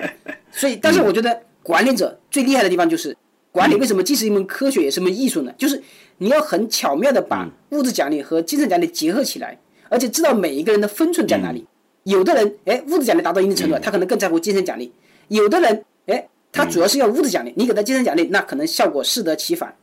[0.52, 3.16] 所以，但是我觉得管理者最厉害的地方就是，
[3.50, 5.52] 管理为什么既是一门科学，也是一门艺术呢？
[5.58, 5.82] 就是
[6.18, 11.66] 你要很巧妙的把物质奖励和精神奖励结合起来，而且知道每一个人的分寸在哪里。
[12.04, 14.90] 有的人，哎，物质奖励达到一定程度，他可能更在乎精神奖励；
[15.28, 19.74] 有的人，哎，他主要是要物质奖励，你给他精神奖励，那可能效果适得其反。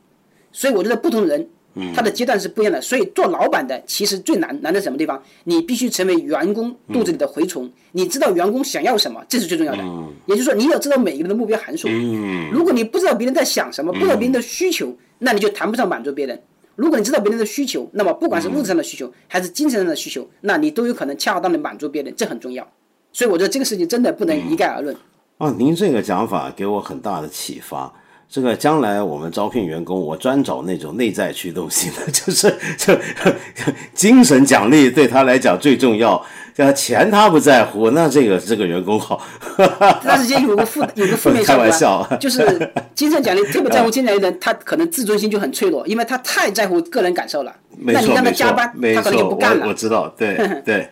[0.52, 1.48] 所以，我觉得不同人。
[1.94, 5.22] 他的阶段是不一样的，所以做老板的其实最难难在什么地方？
[5.44, 9.78] 你必须成为员工肚子里的蛔虫，你知道员工想要什么，这是最重要的。
[10.26, 11.86] 也就是说，你要知道每一个人的目标函数。
[12.52, 16.42] 如果你不知道别人在想什么，不知道别人的需求，那你就谈不上满足别人。
[16.76, 22.66] 如果你知道别人的需求，那么不管是物质上的需求还是精神上的需求，那你都有可能恰当的满足别人，这很重要。
[23.12, 24.96] 所以我觉得这个事情真的不能一概而论。
[25.38, 27.92] 啊，您这个讲法给我很大的启发。
[28.28, 32.96] 这个将来我们招聘员工，我专找那种内在驱动型的，就是这
[33.92, 36.24] 精神奖励对他来讲最重要。
[36.66, 39.20] 这钱他不在乎，那这个这个员工好。
[40.04, 47.54] 但是也有个负有个负面 开玩笑，就是精神奖励特别在乎精神奖励的人，他可能自尊心就很脆弱，因为他太在乎个人感受了。
[47.78, 49.66] 那你让他加班，他可能就不干了。
[49.66, 50.88] 我知道，对 对。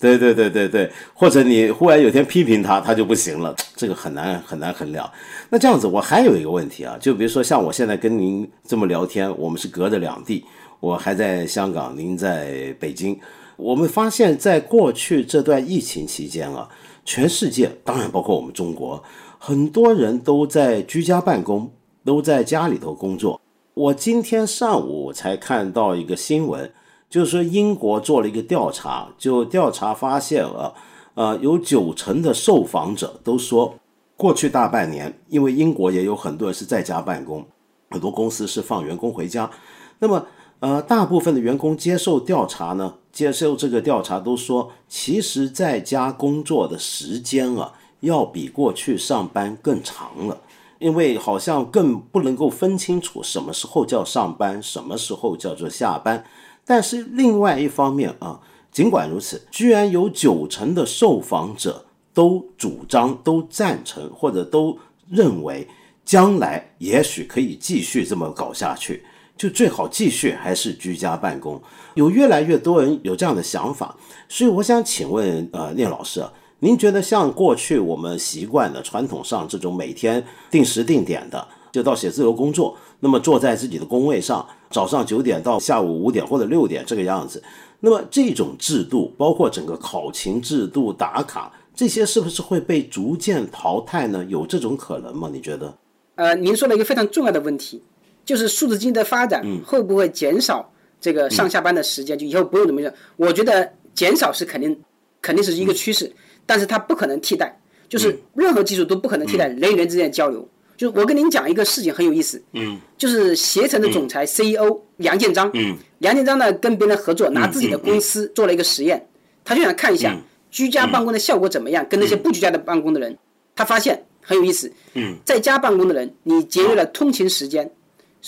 [0.00, 5.10] 对对对对对，或者你忽然有天批评他，他就不行了，这个很难很难衡量。
[5.50, 10.44] 那这样子，我还有一个问题啊，就比如说像我现在跟您这么聊天，我们是隔着两地，
[10.78, 13.18] 我还在香港，您在北京。
[13.58, 16.68] 我们发现，在过去这段疫情期间啊，
[17.04, 19.02] 全世界当然包括我们中国，
[19.38, 21.70] 很多人都在居家办公，
[22.04, 23.40] 都在家里头工作。
[23.74, 26.72] 我今天上午才看到一个新闻。
[27.10, 30.74] 就是说，英国做了一个调查，就调查发现啊，
[31.14, 33.74] 呃，有九成的受访者都说，
[34.14, 37.42] 过去大半年，因为英国也有很多人是在家办公，
[37.88, 39.50] 很多公司是放员工回家，
[39.98, 40.26] 那么，
[40.60, 50.40] 呃，大部分的员工接受调查呢，接受这个调查都说，其实在家工作的时间啊，要比过去上班更长了，
[50.80, 56.24] 因为好像更不能够分清楚什么时候叫上班，什么时候叫做下班。
[56.64, 58.40] 但是另外一方面啊，
[58.72, 64.76] 尽管如此，居然有九成的受访者都主张、都赞成或者都
[65.08, 65.68] 认为，
[66.04, 69.04] 将来也许可以继续这么搞下去，
[69.38, 71.58] 就最好继续还是居家办公。
[71.94, 73.96] 有越来越多人有这样的想法，
[74.28, 76.22] 所以我想请问，呃，聂老师，
[76.58, 82.76] 您觉得像过去我们习惯的传统上这种每天定时定点的，就到写字楼工作？
[83.00, 87.40] 那么坐在自己的工位上，早上九点到下午五点或者六点这个样子，
[87.78, 94.24] 那么这种制度，包括整个考勤制度、打卡这些，是不是会被逐渐淘汰呢？
[94.24, 95.30] 有这种可能吗？
[95.32, 95.72] 你觉得？
[96.16, 97.80] 呃，您说了一个非常重要的问题，
[98.28, 100.70] 就是数字经济的发展会不会减少
[101.00, 102.18] 这个上下班的时间？
[102.18, 102.92] 就以后不用怎么样？
[103.16, 104.78] 我觉得减少是肯定，
[105.22, 106.12] 肯定是一个趋势，
[106.44, 107.58] 但是它不可能替代，
[107.88, 110.46] 就是任何技术都不可能替代人与人之间的交流。
[110.76, 119.02] 就我跟您讲一个事情很有意思，嗯，就是携程的总裁 CEO 梁建章，嗯，梁建章呢跟别人合作，拿自己的公司做了一个实验，
[119.42, 120.14] 他就想看一下
[120.50, 123.16] 居家办公的效果怎么样，跟那些不居家的办公的人，
[123.56, 127.68] 他发现很有意思，嗯，在家办公的人，你节约了通勤时间，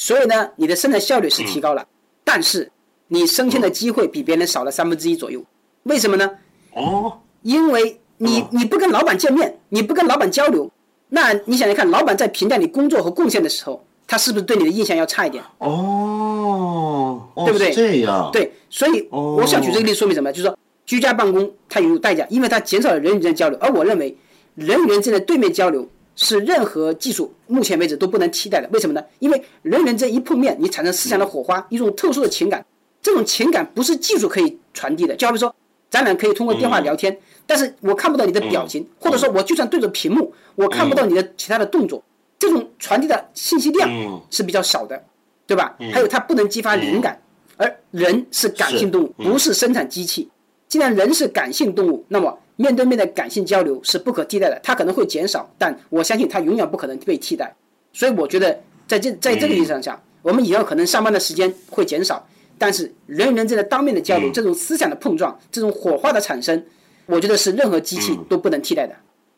[0.01, 1.87] 所以呢，你的生产效率是提高了，
[2.25, 2.73] 但是
[3.09, 5.45] 你升迁的机会比别人少了三分之一左右，
[5.83, 6.31] 为什么呢？
[6.73, 10.71] 哦，因为你你不跟老板见面，你不跟老板交流。
[11.11, 15.45] 那你想想看，老板在评价你工作和贡献的时候，他是不是对你的印象要差一点？
[15.59, 17.71] 哦，对不对？
[17.71, 18.31] 这样。
[18.33, 20.33] 对，所以我想举这个例子说明什么？
[20.33, 23.59] 就是说，居家办公它有代价，因为它减少了人与人的交流。
[23.61, 24.17] 而我认为，
[24.55, 25.87] 人与人之间的对面交流
[26.23, 28.69] 是任何技术目前为止都不能替代的。
[28.73, 29.03] 为什么呢？
[29.21, 32.65] 因为人与人这一碰面，你产生思想的火花，一种特殊的情感，
[33.01, 35.17] 这种情感不是技术可以传递的。
[35.17, 35.53] 就好比说，
[35.89, 37.17] 咱俩可以通过电话聊天。
[37.47, 42.05] 但是我看不到你的表情，或者说，我就算对着屏幕，我看不到你的其他的动作，
[42.39, 45.03] 这种传递的信息量是比较少的，
[45.47, 45.75] 对吧？
[45.91, 47.19] 还有它不能激发灵感，
[47.57, 50.29] 而人是感性动物，不是生产机器。
[50.69, 57.51] 既然人是感性动物，那么面对面的感性交流是不可替代的，它可能会减少，但我相信它永远不可能被替代。
[57.91, 62.23] 所以我觉得，在这在这个意义上讲，我们以后可能上班的时间会减少，
[62.59, 66.63] 但是人与人之间的当面的交流，这种思想的碰撞，这种火花的产生，
[67.07, 68.95] 我觉得是任何机器都不能替代的。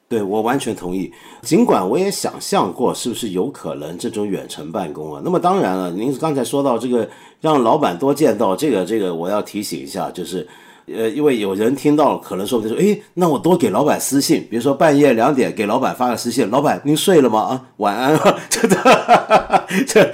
[0.09, 1.09] 对我完全同意。
[1.43, 5.23] 尽管我也想象过是不是有可能这种远程办公啊。
[5.25, 7.09] 那么当然了，您刚才说到这个
[7.41, 10.45] 让老板多见到这个这个，我要提醒一下，就是。
[10.87, 17.41] 呃，因为有人听到了可能说，就说，哎，那我多给老板私信，比如说半夜两点给老板发个私信，老板您睡了吗？
[17.41, 18.19] 啊，晚安，
[18.51, 18.69] 这
[19.87, 20.13] 这，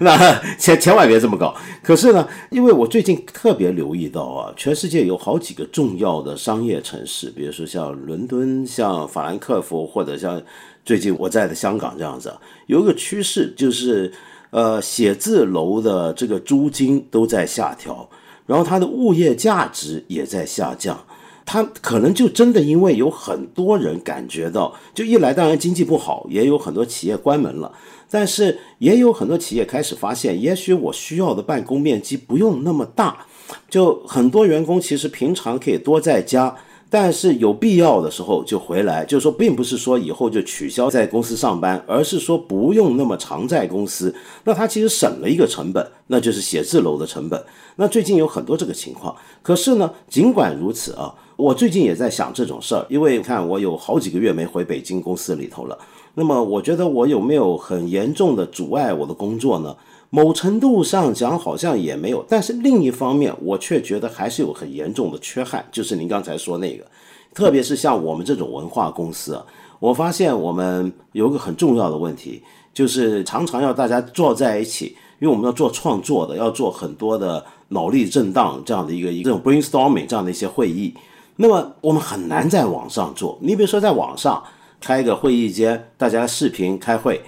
[0.00, 1.54] 那千千万别这么搞。
[1.82, 10.40] 可是呢，因为我最近特别留意到啊，全世界有好几个重要的商业城市，比如说像伦敦、像法兰克福，或者像
[10.84, 12.32] 最近我在的香港这样子，
[12.66, 14.12] 有一个趋势就是，
[14.50, 18.08] 呃，写字楼的这个租金都在下调。
[18.52, 21.02] 然后它的物业价值也在下降，
[21.46, 27.72] 它可能就真的因为有很多人感觉到，就一来当然经济不好，也有很多企业关门了，
[28.10, 33.24] 但是也有很多企业开始发现，也许我需要的办公面积不用那么大，
[33.70, 36.54] 就很多员工其实平常可以多在家。
[36.92, 44.14] 但是有必要的时候就回来，就是说，并不是说以后就取消在公司上班，而是说不用那么常在公司。
[44.44, 47.42] 那他其实省了一个成本，那就是写字楼的成本。
[47.76, 49.16] 那最近有很多这个情况。
[49.40, 55.78] 可是呢，尽管如此啊，我最近也在想这种事儿，因为看我有好几个月没回北京公司里头了。
[56.12, 59.74] 那么我觉得我有没有很严重的阻碍我的工作呢？
[60.14, 66.84] 某程度上讲，好像也没有，但是另一方面，我却觉得还是有很严重的缺憾，就是您刚才说那个，
[67.32, 69.42] 特别是像我们这种文化公司，
[69.80, 72.42] 我发现我们有个很重要的问题，
[72.74, 80.92] 就是常常要大家坐在一起，因为我们要做创作的，要做很多的脑力震荡这样的一个一种 brainstorming 这样的一些会议，
[81.36, 83.38] 那么我们很难在网上做。
[83.40, 84.44] 你比如说在网上
[84.78, 87.18] 开一个会议间，大家视频开会，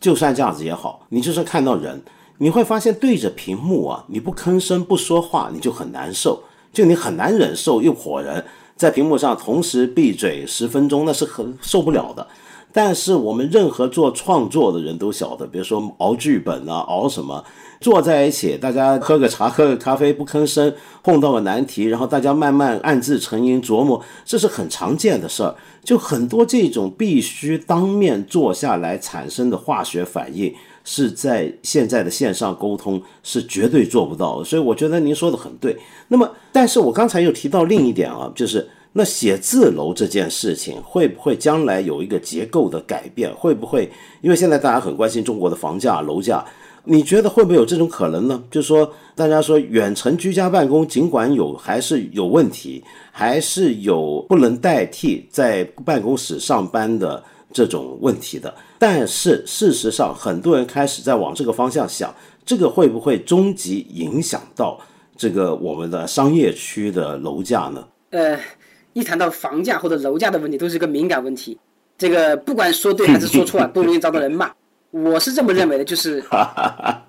[0.00, 2.02] 就算这样子也好，你就是看到人。
[2.42, 12.26] 你会发现对着屏幕啊，你不吭声不说话，你就很难受，就你很难忍受一伙人在屏幕上同时闭嘴十分钟，那是很受不了的。
[12.72, 17.44] 但是我们任何做创作的人都晓得，比如说熬剧本啊，熬什么，
[17.80, 20.74] 坐在一起，大家喝个茶，喝个咖啡，不吭声，
[21.04, 25.54] 碰到个难题，然后大家慢慢暗自沉吟琢磨，这是很常见的事儿。
[25.84, 30.52] 就很多这种必须当面坐下来产生的化学反应。
[30.84, 35.76] 是在现在的线上沟通是绝对做不到的，所以我觉得您说的很对。
[36.08, 43.32] 那么，但是我刚才又提到另一点啊，就是那写字楼这件事情会不会将来有一个结构的改变？
[43.34, 43.90] 会不会？
[44.20, 46.44] 因为现在大家很关心中国的房价、楼价，
[46.84, 48.42] 你觉得会不会有这种可能呢？
[48.50, 57.22] 就是说，大家说远程居家办公尽管有还是有问题，还是有不能代替在办公室上班的。
[57.54, 62.12] 这种问题的，但是事实上，很多人开始在往这个方向想，
[62.44, 64.76] 这个会不会终极影响到
[65.16, 67.86] 这个我们的商业区的楼价呢？
[68.10, 68.36] 呃，
[68.92, 71.56] 一谈到房价或者楼价的问题，都是一个敏感问题。
[71.96, 74.50] 这个不管说对还是说错啊，都容易遭到人骂。
[74.90, 76.20] 我是这么认为的，就是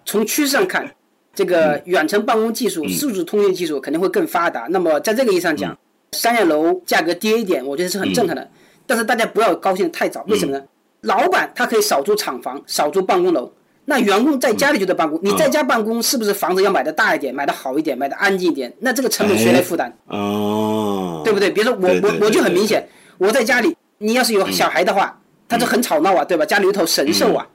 [0.06, 0.88] 从趋势上看，
[1.34, 4.68] 这个远程办公技术、数字通讯技术肯定会更发达。
[4.70, 5.76] 那么在这个意义上讲，
[6.12, 8.48] 商业楼价格跌一点，我觉得是很正常的。
[8.86, 10.64] 但是大家不要高兴太早，为什么呢？
[11.04, 13.52] 老板他可以少租厂房，少租办公楼，
[13.86, 15.20] 那员工在家里就得办公。
[15.22, 18.74] 你在家办公是不是房子要买的大一点，买的好一点，买的安静一点？
[18.80, 19.94] 那这个成本谁来负担？
[20.08, 21.52] 哦，对不对？
[21.52, 22.88] 比如说我我我就很明显，
[23.18, 26.46] 我在家里，你要是有小孩的话，他就很吵闹啊，对吧？
[26.46, 27.46] 家里有头神兽啊，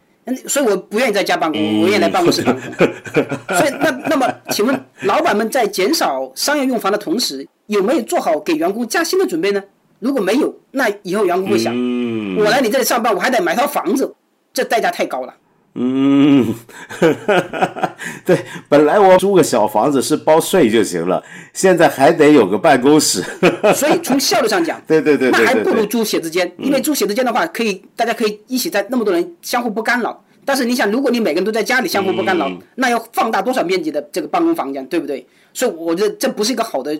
[0.46, 2.86] 所以我不愿意在家办公，我愿意来办公室办公。
[3.56, 9.62] 所以那那么，请问老板们在减少商业用房的同时，有没有做好给员工加薪的准备呢？
[10.00, 11.74] 如果没有，那以后员工会想，
[12.36, 14.14] 我来你这里上班，我还得买套房子，
[14.52, 15.34] 这代价太高了。
[15.80, 16.54] 嗯，
[18.24, 21.22] 对，本来我租个小房子是包税就行了，
[21.52, 23.22] 现在还得有个办公室。
[23.76, 30.24] 所以从效率上讲， 对对对，那还不如租写字间，因为租写字间的话，可以大家可以一起在那么多人相互不干扰。
[30.48, 35.22] 但是你想，如果你每个人都在家里相互不干扰，那要放大多少面积的这个办公房间，对不对？
[35.52, 36.96] 所以我觉得这不是一个好的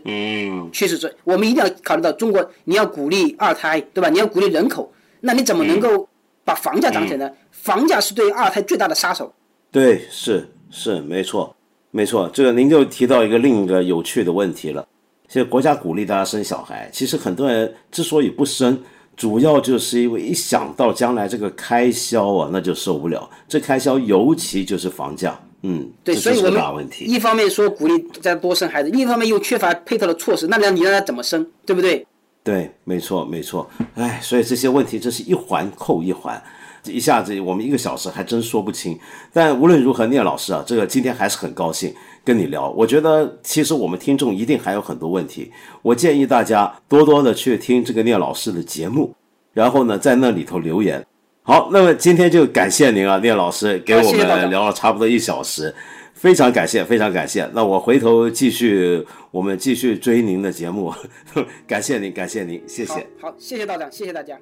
[0.71, 0.99] 趋势。
[0.99, 4.11] 所以，我们一定要考虑到中国，你要鼓励二胎，对吧？
[4.11, 6.07] 你要鼓励人口，那你怎么能够
[6.45, 7.31] 把房价涨起来呢？
[7.51, 9.33] 房价是对二胎最大的杀手。
[9.73, 11.57] 对，是是没错，
[11.91, 12.29] 没错。
[12.35, 14.87] 这个您就提到一个另一个有趣的问题了。
[15.27, 18.79] 现在国家鼓励大家生小孩，其实很多人之所以不生。
[19.19, 23.29] 主要就是因为一想到将来这个开销啊，那就受不了。
[23.49, 27.05] 这开销尤其就是房价，嗯，对，所以我们题。
[27.05, 32.07] 一方面说鼓励再多生孩子，另一方面又缺乏配套的措施，那让你让他怎么生，对不对？
[32.45, 33.69] 对，没错，没错。
[33.97, 36.41] 哎，所以这些问题真是一环扣一环，
[36.85, 38.97] 一下子我们一个小时还真说不清。
[39.33, 41.93] 但无论如何，聂老师啊，这个今天还是很高兴
[42.29, 42.69] 跟你聊。
[42.73, 45.51] 我觉得其实我们听众一定还有很多问题，
[45.81, 49.15] 我建议大家多多的去听这个聂老师的节目，
[49.55, 51.03] 然后呢，在那里头留言。
[51.43, 55.75] 好，那么今天就感谢您啊，聂老师给我们聊了差不多一小时。
[56.13, 57.49] 非常感谢，非常感谢。
[57.55, 60.93] 那我回头继续，我们继续追您的节目。
[61.67, 63.07] 感谢您，感谢您，谢谢。
[63.21, 64.37] 好，谢谢道长，谢谢大家。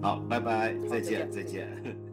[0.00, 2.11] 好，拜拜，再见，再见。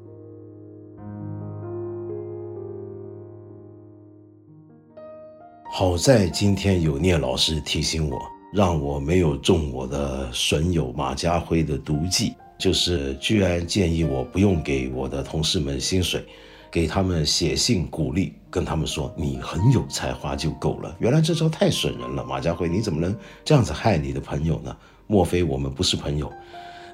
[5.71, 8.19] 好在今天有聂老师提醒我，
[8.51, 16.25] 让我没有中我的损友马家辉的毒计，就是居然建议我不用给我的同事们薪水。
[16.71, 20.95] 给他们写信鼓励，跟他们说你很有才华就够了。
[20.99, 24.75] 原来这招太损人了，马家辉，你怎么能这样子害你的朋友呢？
[25.07, 26.31] 莫非我们不是朋友？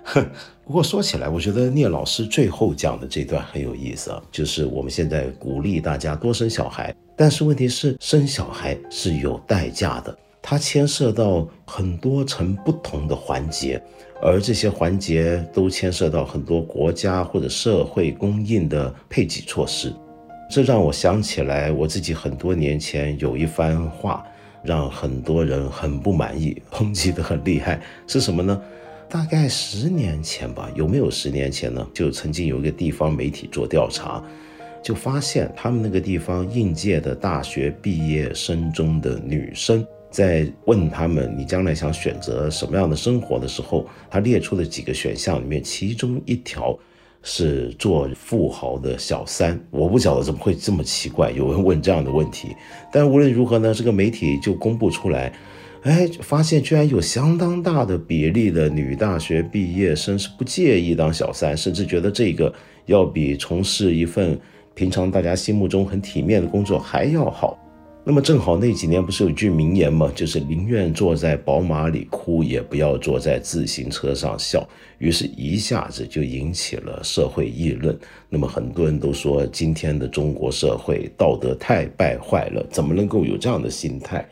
[0.05, 0.25] 哼！
[0.65, 13.81] 不过说起来，我觉得聂老师最后讲的这段很有意思啊，就是我们现在鼓励大家多生小孩，但是问题是生小孩是有代价的，它牵涉到很多层不同的环节。
[14.21, 19.93] 而这些环节都牵涉到很多国家或者社会供应的配给措施，
[20.49, 24.25] 这让我想起来我自己很多年前有一番话，
[24.63, 28.59] 让很多人很不满意，抨击得很厉害，是什么呢？
[29.09, 31.85] 大概十年前吧，有没有十年前呢？
[31.93, 34.23] 就曾经有一个地方媒体做调查，
[34.85, 39.83] 就发现他们那个地方应届的大学毕业生中的女生。
[40.11, 46.77] 在问他们你将来想选择什么样的生活的时候，他列出的几个选项里面，其中一条
[47.23, 49.59] 是做富豪的小三。
[49.71, 52.49] 我不晓得怎么会这么奇怪，有人问这样的问题。
[52.93, 55.33] 但无论如何呢，这个媒体就公布出来，
[55.81, 62.53] 哎，发现居然有相当大的比例的女大学毕业生是不介意当小三，甚至觉得这个
[62.85, 64.39] 要比从事一份
[64.75, 67.57] 平常大家心目中很体面的工作还要好。
[68.03, 70.11] 那么正好那几年不是有句名言吗？
[70.13, 74.63] 就是宁愿坐在宝马里哭，也不要坐在自行车上笑。
[74.99, 77.97] 于是，一下子就引起了社会议论。
[78.29, 84.23] 那么很多人都说，今天的中国社会道德太败坏了，怎么能够有这样的心态？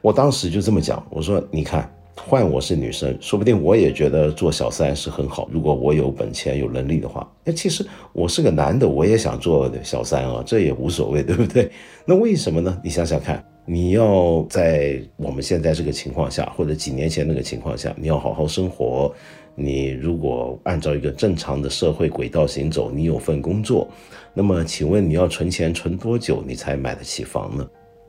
[0.00, 5.48] 我当时就这么讲，我说：“你看。”换我是女生，说不定我也觉得做小三是很好。
[5.52, 11.70] 如果我有本钱、有能力的话，那其实我是个男的，我也想做小三啊，这也无所谓，对不对？
[12.04, 12.80] 那为什么呢？
[12.82, 19.14] 你想想看，你要在我们现在这个情况下，或者几年前那个情况下，你要好好生活。
[19.54, 23.88] 你如果按照一个正常的社会轨道行走，你有份工作，
[24.34, 27.66] 那么请问你要存钱存多久，你才买得起房呢？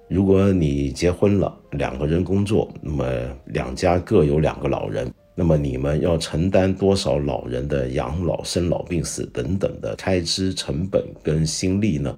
[0.07, 3.05] 如果你结婚了，两个人工作，那么
[3.47, 12.17] 两家各有两个老人，那么你们要承担多少老人的养老、生老病死等等的开支成本跟心力呢？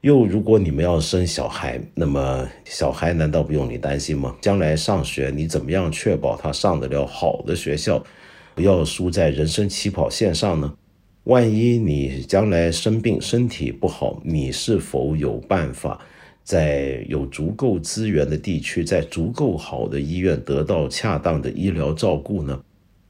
[0.00, 4.34] 又如果你们要生小孩，那么小孩难道不用你担心吗？
[4.40, 8.02] 将来上学，你怎么样确保他上得了好的学校，
[8.56, 10.74] 不要输在人生起跑线上呢？
[11.22, 16.00] 万一你将来生病，身体不好，你是否有办法？
[16.44, 22.60] 在有足够资源的地区，在足够好的医院得到恰当的医疗照顾呢？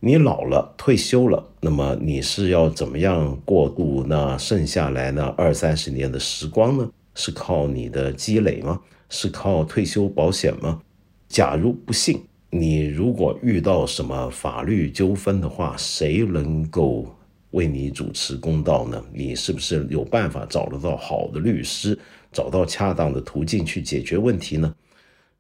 [0.01, 6.91] 你老了退休了，那么你是要怎么样过渡那剩下来那二三十年的时光呢？
[7.15, 8.81] 是靠你的积累吗？
[9.09, 10.81] 是靠退休保险吗？
[11.29, 12.21] 假如不幸
[12.51, 17.07] 你如果遇到什么法律纠纷的话，谁能够
[17.53, 19.03] 为你主持公道呢？
[19.15, 21.99] 你是不是有办法找得到好的律师？
[22.33, 24.75] 找到恰当的途径去解决问题呢？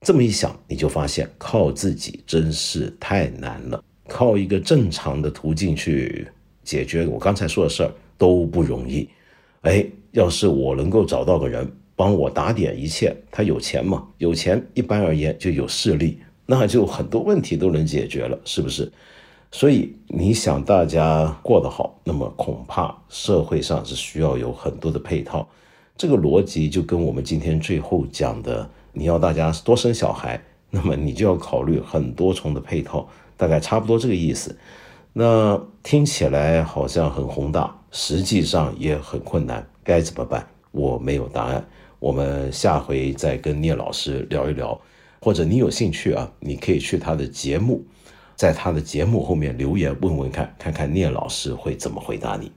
[0.00, 3.82] 这么一想，你就发现靠自己真是太难了。
[4.08, 6.26] 靠一个正常的途径去
[6.62, 9.08] 解决我刚才说的事儿都不容易。
[9.62, 14.06] 哎，要是我能够找到个人帮我打点一切，他有钱嘛？
[14.18, 18.90] 有钱，一般而言就有势力，那就很多问题都能解决了，是不是？
[19.52, 25.48] 所以你想大家过得好，那么恐怕社会上是需要有很多的配套。
[26.02, 34.58] 这个逻辑就跟我们今天最后讲的，你要大家多生小孩，那么你就要考虑很多重的配套，大概差不多这个意思。
[35.12, 40.44] 那听起来好像很宏大，实际上也很困难，该怎么办？
[40.72, 41.64] 我没有答案。
[42.00, 44.76] 我们下回再跟聂老师聊一聊，
[45.20, 47.80] 或者你有兴趣啊，你可以去他的节目，
[48.34, 52.50] 在他的节目后面留言问问看，看看聂老师会怎么回答你。